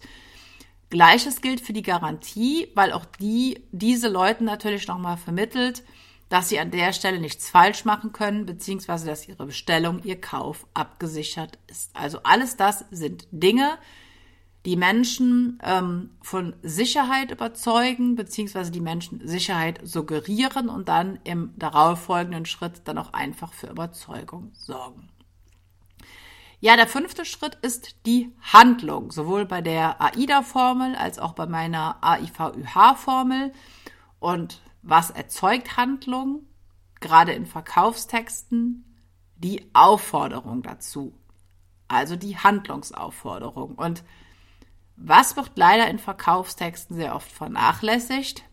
Gleiches 0.90 1.42
gilt 1.42 1.60
für 1.60 1.74
die 1.74 1.82
Garantie, 1.82 2.70
weil 2.76 2.94
auch 2.94 3.04
die 3.04 3.60
diese 3.74 4.08
Leuten 4.08 4.46
natürlich 4.46 4.88
nochmal 4.88 5.18
vermittelt, 5.18 5.84
dass 6.30 6.48
sie 6.48 6.60
an 6.60 6.72
der 6.72 6.94
Stelle 6.94 7.20
nichts 7.20 7.50
falsch 7.50 7.84
machen 7.84 8.14
können, 8.14 8.46
beziehungsweise 8.46 9.06
dass 9.06 9.28
ihre 9.28 9.48
Bestellung, 9.48 10.02
ihr 10.06 10.22
Kauf 10.22 10.66
abgesichert 10.74 11.60
ist. 11.68 11.94
Also 11.94 12.20
alles 12.24 12.56
das 12.56 12.86
sind 12.90 13.28
Dinge, 13.32 13.72
die 13.72 14.03
Menschen 14.78 15.60
ähm, 15.62 16.12
von 16.22 16.56
Sicherheit 16.64 17.32
überzeugen, 17.32 18.16
beziehungsweise 18.16 18.72
die 18.72 18.80
Menschen 18.80 19.28
Sicherheit 19.28 19.82
suggerieren 19.84 20.70
und 20.70 20.88
dann 20.88 21.20
im 21.26 21.54
darauffolgenden 21.58 22.46
Schritt 22.46 22.82
dann 22.86 22.98
auch 22.98 23.12
einfach 23.12 23.52
für 23.52 23.68
Überzeugung 23.68 24.52
sorgen. 24.54 25.10
Ja, 26.62 26.78
der 26.78 26.88
fünfte 26.88 27.26
Schritt 27.26 27.56
ist 27.56 28.06
die 28.06 28.32
Handlung, 28.42 29.12
sowohl 29.12 29.46
bei 29.46 29.60
der 29.60 30.02
AIDA-Formel 30.02 30.96
als 30.96 31.20
auch 31.20 31.34
bei 31.34 31.46
meiner 31.46 31.98
AIVÜH-Formel. 32.02 33.52
Und 34.22 34.62
was 34.82 35.10
erzeugt 35.10 35.76
Handlung? 35.76 36.48
Gerade 37.02 37.34
in 37.34 37.48
Verkaufstexten 37.48 38.86
die 39.36 39.70
Aufforderung 39.74 40.62
dazu. 40.62 41.14
Also 41.90 42.16
die 42.16 42.38
Handlungsaufforderung. 42.38 43.76
Und 43.76 44.06
was 44.96 45.36
wird 45.36 45.52
leider 45.56 45.88
in 45.88 46.00
Verkaufstexten 46.00 46.96
sehr 46.96 47.16
oft 47.16 47.32
vernachlässigt? 47.32 48.44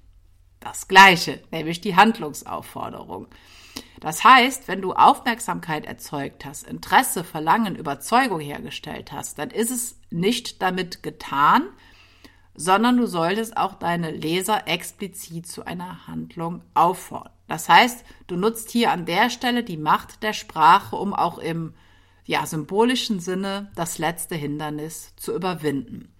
Das 0.58 0.88
Gleiche, 0.88 1.42
nämlich 1.50 1.80
die 1.80 1.96
Handlungsaufforderung. 1.96 3.28
Das 4.00 4.24
heißt, 4.24 4.66
wenn 4.66 4.80
du 4.80 4.94
Aufmerksamkeit 4.94 5.84
erzeugt 5.84 6.44
hast, 6.44 6.66
Interesse, 6.66 7.22
Verlangen, 7.22 7.76
Überzeugung 7.76 8.40
hergestellt 8.40 9.12
hast, 9.12 9.38
dann 9.38 9.50
ist 9.50 9.70
es 9.70 10.00
nicht 10.10 10.62
damit 10.62 11.02
getan, 11.02 11.68
sondern 12.54 12.96
du 12.96 13.06
solltest 13.06 13.56
auch 13.56 13.74
deine 13.74 14.10
Leser 14.10 14.66
explizit 14.66 15.46
zu 15.46 15.64
einer 15.64 16.06
Handlung 16.06 16.62
auffordern. 16.74 17.32
Das 17.46 17.68
heißt, 17.68 18.04
du 18.26 18.36
nutzt 18.36 18.70
hier 18.70 18.90
an 18.90 19.06
der 19.06 19.28
Stelle 19.28 19.64
die 19.64 19.76
Macht 19.76 20.22
der 20.22 20.32
Sprache, 20.32 20.96
um 20.96 21.14
auch 21.14 21.38
im 21.38 21.74
ja, 22.24 22.46
symbolischen 22.46 23.20
Sinne 23.20 23.70
das 23.74 23.98
letzte 23.98 24.34
Hindernis 24.34 25.14
zu 25.16 25.34
überwinden. 25.34 26.14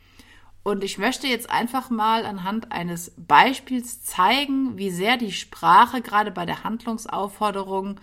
Und 0.63 0.85
ich 0.85 0.99
möchte 0.99 1.27
jetzt 1.27 1.51
einfach 1.51 1.89
mal 1.89 2.27
anhand 2.27 2.71
eines 2.71 3.13
Beispiels 3.17 4.05
zeigen, 4.05 4.77
wie 4.77 4.91
sehr 4.91 5.17
die 5.17 5.33
Sprache 5.33 6.03
gerade 6.03 6.31
bei 6.31 6.45
der 6.45 6.65
Handlungsaufforderung 6.65 7.99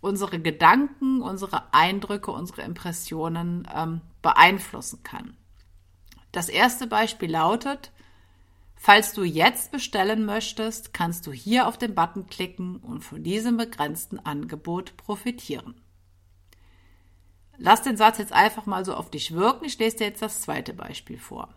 unsere 0.00 0.38
Gedanken, 0.38 1.22
unsere 1.22 1.72
Eindrücke, 1.72 2.30
unsere 2.30 2.62
Impressionen 2.62 3.66
ähm, 3.74 4.02
beeinflussen 4.20 5.02
kann. 5.02 5.36
Das 6.32 6.50
erste 6.50 6.86
Beispiel 6.86 7.30
lautet, 7.30 7.92
falls 8.76 9.14
du 9.14 9.24
jetzt 9.24 9.72
bestellen 9.72 10.26
möchtest, 10.26 10.92
kannst 10.92 11.26
du 11.26 11.32
hier 11.32 11.66
auf 11.66 11.78
den 11.78 11.94
Button 11.94 12.26
klicken 12.26 12.76
und 12.76 13.00
von 13.00 13.22
diesem 13.22 13.56
begrenzten 13.56 14.18
Angebot 14.18 14.98
profitieren. 14.98 15.80
Lass 17.56 17.80
den 17.80 17.96
Satz 17.96 18.18
jetzt 18.18 18.34
einfach 18.34 18.66
mal 18.66 18.84
so 18.84 18.94
auf 18.94 19.10
dich 19.10 19.32
wirken. 19.32 19.64
Ich 19.64 19.78
lese 19.78 19.96
dir 19.96 20.08
jetzt 20.08 20.20
das 20.20 20.42
zweite 20.42 20.74
Beispiel 20.74 21.18
vor. 21.18 21.54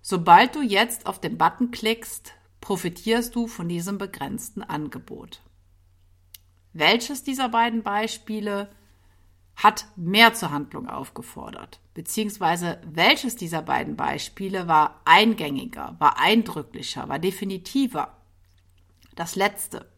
Sobald 0.00 0.54
du 0.54 0.62
jetzt 0.62 1.06
auf 1.06 1.20
den 1.20 1.36
Button 1.38 1.70
klickst, 1.70 2.32
profitierst 2.60 3.34
du 3.34 3.46
von 3.46 3.68
diesem 3.68 3.98
begrenzten 3.98 4.62
Angebot. 4.62 5.42
Welches 6.72 7.24
dieser 7.24 7.48
beiden 7.48 7.82
Beispiele 7.82 8.70
hat 9.56 9.86
mehr 9.96 10.34
zur 10.34 10.50
Handlung 10.50 10.88
aufgefordert? 10.88 11.80
Beziehungsweise 11.94 12.80
welches 12.84 13.36
dieser 13.36 13.62
beiden 13.62 13.96
Beispiele 13.96 14.68
war 14.68 15.00
eingängiger, 15.04 15.96
war 15.98 16.18
eindrücklicher, 16.18 17.08
war 17.08 17.18
definitiver? 17.18 18.16
Das 19.16 19.34
letzte. 19.34 19.90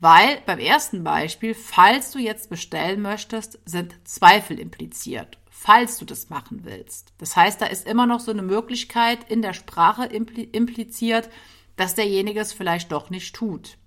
Weil 0.00 0.40
beim 0.44 0.58
ersten 0.58 1.04
Beispiel, 1.04 1.54
falls 1.54 2.10
du 2.10 2.18
jetzt 2.18 2.50
bestellen 2.50 3.00
möchtest, 3.00 3.60
sind 3.64 3.94
Zweifel 4.06 4.58
impliziert 4.58 5.38
falls 5.56 5.98
du 5.98 6.04
das 6.04 6.28
machen 6.30 6.64
willst. 6.64 7.14
Das 7.18 7.36
heißt, 7.36 7.60
da 7.60 7.66
ist 7.66 7.86
immer 7.86 8.06
noch 8.06 8.20
so 8.20 8.32
eine 8.32 8.42
Möglichkeit 8.42 9.30
in 9.30 9.40
der 9.40 9.54
Sprache 9.54 10.04
impliziert, 10.04 11.30
dass 11.76 11.94
derjenige 11.94 12.40
es 12.40 12.52
vielleicht 12.52 12.90
doch 12.90 13.08
nicht 13.08 13.34
tut. 13.34 13.78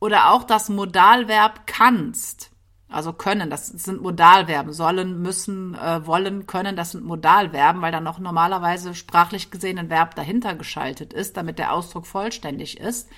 Oder 0.00 0.32
auch 0.32 0.42
das 0.42 0.68
Modalverb 0.68 1.66
kannst. 1.66 2.50
Also 2.88 3.12
können, 3.12 3.48
das 3.48 3.68
sind 3.68 4.02
Modalverben. 4.02 4.72
Sollen, 4.72 5.22
müssen, 5.22 5.76
äh, 5.76 6.04
wollen, 6.04 6.46
können, 6.46 6.74
das 6.74 6.90
sind 6.90 7.04
Modalverben, 7.04 7.80
weil 7.80 7.92
da 7.92 8.00
noch 8.00 8.18
normalerweise 8.18 8.94
sprachlich 8.94 9.50
gesehen 9.52 9.78
ein 9.78 9.88
Verb 9.88 10.16
dahinter 10.16 10.56
geschaltet 10.56 11.12
ist, 11.12 11.36
damit 11.36 11.58
der 11.60 11.72
Ausdruck 11.72 12.06
vollständig 12.06 12.80
ist 12.80 13.08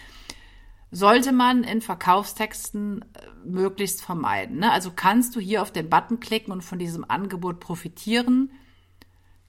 sollte 0.95 1.33
man 1.33 1.65
in 1.65 1.81
Verkaufstexten 1.81 3.01
äh, 3.01 3.27
möglichst 3.45 4.03
vermeiden. 4.03 4.59
Ne? 4.59 4.71
Also 4.71 4.93
kannst 4.95 5.35
du 5.35 5.41
hier 5.41 5.63
auf 5.63 5.73
den 5.73 5.89
Button 5.89 6.21
klicken 6.21 6.53
und 6.53 6.61
von 6.61 6.79
diesem 6.79 7.11
Angebot 7.11 7.59
profitieren. 7.61 8.53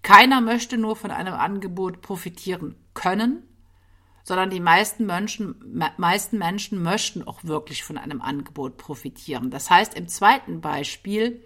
Keiner 0.02 0.40
möchte 0.40 0.78
nur 0.78 0.96
von 0.96 1.12
einem 1.12 1.34
Angebot 1.34 2.02
profitieren 2.02 2.76
können, 2.94 3.44
sondern 4.24 4.50
die 4.50 4.62
meisten 4.62 5.06
Menschen, 5.06 5.84
meisten 5.98 6.38
Menschen 6.38 6.82
möchten 6.82 7.28
auch 7.28 7.44
wirklich 7.44 7.84
von 7.84 7.98
einem 7.98 8.22
Angebot 8.22 8.78
profitieren. 8.78 9.52
Das 9.52 9.70
heißt, 9.70 9.96
im 9.96 10.08
zweiten 10.08 10.62
Beispiel 10.62 11.46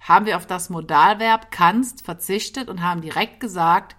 haben 0.00 0.26
wir 0.26 0.36
auf 0.36 0.46
das 0.46 0.70
Modalverb 0.70 1.52
kannst 1.52 2.04
verzichtet 2.04 2.68
und 2.68 2.82
haben 2.82 3.00
direkt 3.00 3.38
gesagt, 3.38 3.94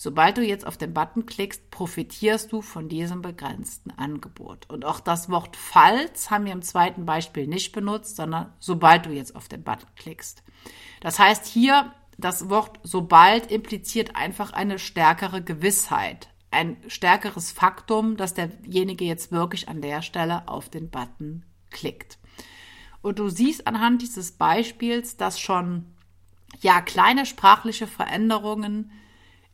Sobald 0.00 0.36
du 0.36 0.44
jetzt 0.44 0.64
auf 0.64 0.76
den 0.76 0.94
Button 0.94 1.26
klickst, 1.26 1.72
profitierst 1.72 2.52
du 2.52 2.62
von 2.62 2.88
diesem 2.88 3.20
begrenzten 3.20 3.90
Angebot. 3.90 4.70
Und 4.70 4.84
auch 4.84 5.00
das 5.00 5.28
Wort 5.28 5.56
falls 5.56 6.30
haben 6.30 6.44
wir 6.44 6.52
im 6.52 6.62
zweiten 6.62 7.04
Beispiel 7.04 7.48
nicht 7.48 7.72
benutzt, 7.72 8.14
sondern 8.14 8.52
sobald 8.60 9.06
du 9.06 9.10
jetzt 9.10 9.34
auf 9.34 9.48
den 9.48 9.64
Button 9.64 9.88
klickst. 9.96 10.44
Das 11.00 11.18
heißt 11.18 11.46
hier, 11.46 11.92
das 12.16 12.48
Wort 12.48 12.78
sobald 12.84 13.50
impliziert 13.50 14.14
einfach 14.14 14.52
eine 14.52 14.78
stärkere 14.78 15.42
Gewissheit, 15.42 16.28
ein 16.52 16.76
stärkeres 16.86 17.50
Faktum, 17.50 18.16
dass 18.16 18.34
derjenige 18.34 19.04
jetzt 19.04 19.32
wirklich 19.32 19.68
an 19.68 19.82
der 19.82 20.02
Stelle 20.02 20.46
auf 20.46 20.68
den 20.68 20.90
Button 20.90 21.44
klickt. 21.70 22.20
Und 23.02 23.18
du 23.18 23.30
siehst 23.30 23.66
anhand 23.66 24.02
dieses 24.02 24.30
Beispiels, 24.30 25.16
dass 25.16 25.40
schon 25.40 25.86
ja 26.60 26.82
kleine 26.82 27.26
sprachliche 27.26 27.88
Veränderungen 27.88 28.92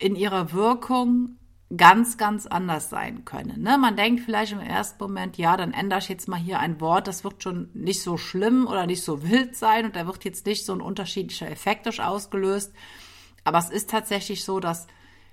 in 0.04 0.16
ihrer 0.16 0.52
Wirkung 0.52 1.38
ganz, 1.74 2.18
ganz 2.18 2.46
anders 2.46 2.90
sein 2.90 3.24
können. 3.24 3.62
Ne? 3.62 3.78
Man 3.78 3.96
denkt 3.96 4.20
vielleicht 4.20 4.52
im 4.52 4.60
ersten 4.60 5.02
Moment, 5.02 5.38
ja, 5.38 5.56
dann 5.56 5.72
ändere 5.72 6.00
ich 6.00 6.10
jetzt 6.10 6.28
mal 6.28 6.38
hier 6.38 6.58
ein 6.60 6.78
Wort, 6.78 7.08
das 7.08 7.24
wird 7.24 7.42
schon 7.42 7.70
nicht 7.72 8.02
so 8.02 8.18
schlimm 8.18 8.66
oder 8.66 8.86
nicht 8.86 9.02
so 9.02 9.22
wild 9.22 9.56
sein 9.56 9.86
und 9.86 9.96
da 9.96 10.06
wird 10.06 10.26
jetzt 10.26 10.44
nicht 10.44 10.66
so 10.66 10.74
ein 10.74 10.82
unterschiedlicher 10.82 11.50
Effekt 11.50 11.88
ausgelöst. 11.98 12.74
Aber 13.44 13.56
es 13.56 13.70
ist 13.70 13.88
tatsächlich 13.88 14.44
so, 14.44 14.60
dass 14.60 14.88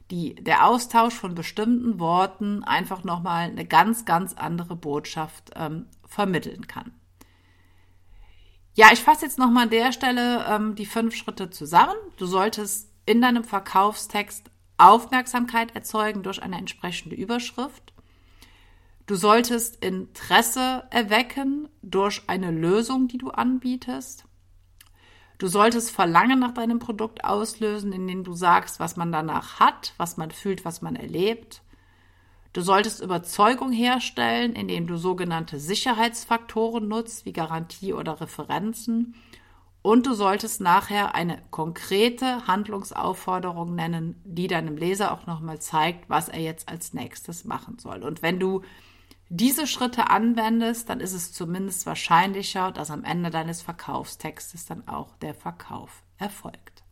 die, 0.10 0.36
der 0.36 0.65
Austausch 0.65 1.15
von 1.15 1.36
bestimmten 1.36 1.99
Worten 1.99 2.63
einfach 2.63 3.03
nochmal 3.03 3.49
eine 3.49 3.65
ganz, 3.65 4.05
ganz 4.05 4.34
andere 4.36 4.77
Botschaft 4.77 5.51
ähm, 5.55 5.88
vermitteln 6.07 6.65
kann. 6.67 6.93
Ja, 8.73 8.88
ich 8.93 9.01
fasse 9.01 9.25
jetzt 9.25 9.38
nochmal 9.38 9.63
an 9.63 9.69
der 9.69 9.91
Stelle 9.91 10.45
ähm, 10.47 10.75
die 10.75 10.86
fünf 10.86 11.13
Schritte 11.13 11.49
zusammen. 11.49 11.95
Du 12.15 12.25
solltest 12.25 12.89
in 13.05 13.21
deinem 13.21 13.43
Verkaufstext 13.43 14.50
Aufmerksamkeit 14.82 15.76
erzeugen 15.76 16.24
durch 16.24 16.41
eine 16.41 16.58
entsprechende 16.58 17.15
Überschrift. 17.15 17.94
Du 19.06 19.15
solltest 19.15 19.84
Interesse 19.84 20.84
erwecken 20.89 21.67
durch 21.82 22.24
eine 22.28 22.52
Lösung, 22.52 23.08
die 23.08 23.17
du 23.17 23.30
anbietest. 23.30 24.26
Du 25.38 25.48
solltest 25.48 25.91
Verlangen 25.91 26.39
nach 26.39 26.54
deinem 26.54 26.80
Produkt 26.80 27.26
auslösen, 27.26 27.94
indem 27.94 28.24
du 28.24 28.34
sagst, 28.34 28.80
was 28.80 28.96
man 28.96 29.12
danach 29.12 29.60
hat, 29.60 29.94
was 29.98 30.17
man 30.17 30.32
fühlt, 30.32 30.65
was 30.65 30.82
man 30.82 30.96
erlebt. 30.96 31.62
Du 32.54 32.62
solltest 32.62 33.02
Überzeugung 33.02 33.72
herstellen, 33.72 34.54
indem 34.54 34.86
du 34.86 34.98
sogenannte 34.98 35.60
Sicherheitsfaktoren 35.60 36.88
nutzt, 36.88 37.26
wie 37.26 37.34
Garantie 37.34 37.94
oder 37.94 38.22
Referenzen. 38.22 39.15
Und 39.82 40.06
du 40.06 40.13
solltest 40.13 40.62
nachher 40.62 41.15
eine 41.15 41.41
konkrete 41.50 42.46
Handlungsaufforderung 42.46 43.74
nennen, 43.74 44.22
die 44.24 44.48
deinem 44.48 44.78
Leser 44.78 45.12
auch 45.12 45.26
nochmal 45.26 45.60
zeigt, 45.60 46.08
was 46.08 46.30
er 46.30 46.39
jetzt 46.39 46.70
als 46.70 46.94
nächstes 46.94 47.46
machen 47.46 47.80
soll. 47.80 48.04
Und 48.04 48.22
wenn 48.22 48.39
du 48.39 48.62
diese 49.30 49.65
Schritte 49.65 50.10
anwendest, 50.10 50.89
dann 50.89 51.00
ist 51.00 51.13
es 51.13 51.32
zumindest 51.32 51.86
wahrscheinlicher, 51.86 52.72
dass 52.72 52.91
am 52.91 53.04
Ende 53.04 53.30
deines 53.30 53.62
Verkaufstextes 53.62 54.65
dann 54.65 54.88
auch 54.88 55.15
der 55.22 55.34
Verkauf 55.34 56.04
erfolgt. 56.17 56.84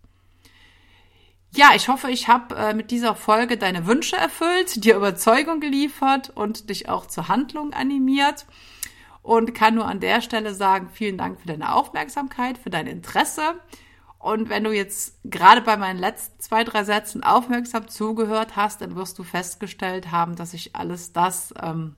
Ja, 1.54 1.72
ich 1.76 1.90
hoffe, 1.90 2.10
ich 2.10 2.28
habe 2.28 2.56
äh, 2.56 2.74
mit 2.74 2.92
dieser 2.92 3.16
Folge 3.16 3.58
deine 3.58 3.88
Wünsche 3.88 4.16
erfüllt, 4.16 4.84
dir 4.86 4.96
Überzeugung 4.96 5.60
geliefert 5.60 6.30
und 6.30 6.70
dich 6.70 6.90
auch 6.90 7.08
zur 7.08 7.28
Handlung 7.28 7.74
animiert. 7.74 8.46
Und 9.30 9.54
kann 9.54 9.76
nur 9.76 9.86
an 9.86 10.00
der 10.00 10.22
Stelle 10.22 10.56
sagen, 10.56 10.90
vielen 10.92 11.18
Dank 11.18 11.40
für 11.40 11.48
deine 11.48 11.76
Aufmerksamkeit, 11.76 12.58
für 12.58 12.70
dein 12.70 12.88
Interesse. 12.88 13.60
Und 14.18 14.50
wenn 14.50 14.64
du 14.64 14.72
jetzt 14.72 15.20
gerade 15.24 15.62
bei 15.62 15.78
meinen 15.78 16.00
letzten 16.00 16.40
zwei, 16.40 16.64
drei 16.64 16.84
Sätzen 16.84 17.24
aufmerksam 17.24 17.88
zugehört 17.88 18.56
hast, 18.56 18.82
dann 18.82 18.96
wirst 18.96 19.20
du 19.20 19.24
festgestellt 19.24 20.12
haben, 20.12 20.36
dass 20.36 20.54
ich 20.54 20.76
alles 20.76 21.14
das 21.14 21.54
ähm, 21.62 21.96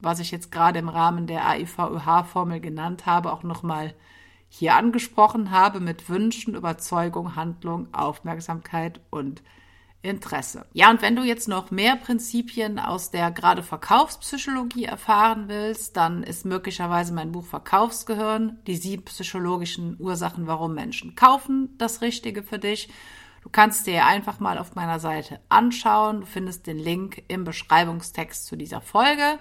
was 0.00 0.18
ich 0.18 0.30
jetzt 0.30 0.50
gerade 0.50 0.78
im 0.78 0.88
Rahmen 0.88 1.26
der 1.26 1.46
AIVÖH-Formel 1.46 2.60
genannt 2.60 3.06
habe, 3.06 3.32
auch 3.32 3.42
nochmal 3.42 3.94
hier 4.48 4.74
angesprochen 4.74 5.50
habe 5.50 5.78
mit 5.78 6.08
Wünschen, 6.08 6.54
Überzeugung, 6.54 7.36
Handlung, 7.36 7.92
Aufmerksamkeit 7.92 9.00
und 9.10 9.42
Interesse. 10.02 10.64
Ja, 10.72 10.90
und 10.90 11.02
wenn 11.02 11.16
du 11.16 11.22
jetzt 11.22 11.46
noch 11.46 11.70
mehr 11.70 11.96
Prinzipien 11.96 12.78
aus 12.78 13.10
der 13.10 13.30
gerade 13.30 13.62
Verkaufspsychologie 13.62 14.84
erfahren 14.84 15.44
willst, 15.48 15.96
dann 15.96 16.22
ist 16.22 16.46
möglicherweise 16.46 17.12
mein 17.12 17.32
Buch 17.32 17.44
Verkaufsgehirn, 17.44 18.58
die 18.66 18.76
sieben 18.76 19.04
psychologischen 19.04 19.96
Ursachen, 19.98 20.46
warum 20.46 20.74
Menschen 20.74 21.14
kaufen, 21.16 21.76
das 21.76 22.00
Richtige 22.00 22.42
für 22.42 22.58
dich. 22.58 22.88
Du 23.42 23.48
kannst 23.50 23.86
dir 23.86 24.06
einfach 24.06 24.40
mal 24.40 24.58
auf 24.58 24.74
meiner 24.74 25.00
Seite 25.00 25.40
anschauen. 25.48 26.20
Du 26.20 26.26
findest 26.26 26.66
den 26.66 26.78
Link 26.78 27.22
im 27.28 27.44
Beschreibungstext 27.44 28.46
zu 28.46 28.56
dieser 28.56 28.80
Folge. 28.80 29.38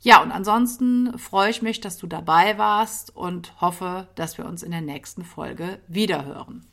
Ja, 0.00 0.20
und 0.20 0.32
ansonsten 0.32 1.16
freue 1.16 1.50
ich 1.50 1.62
mich, 1.62 1.80
dass 1.80 1.96
du 1.96 2.08
dabei 2.08 2.58
warst 2.58 3.14
und 3.14 3.60
hoffe, 3.60 4.08
dass 4.16 4.36
wir 4.36 4.46
uns 4.46 4.64
in 4.64 4.72
der 4.72 4.80
nächsten 4.80 5.24
Folge 5.24 5.80
wiederhören. 5.86 6.66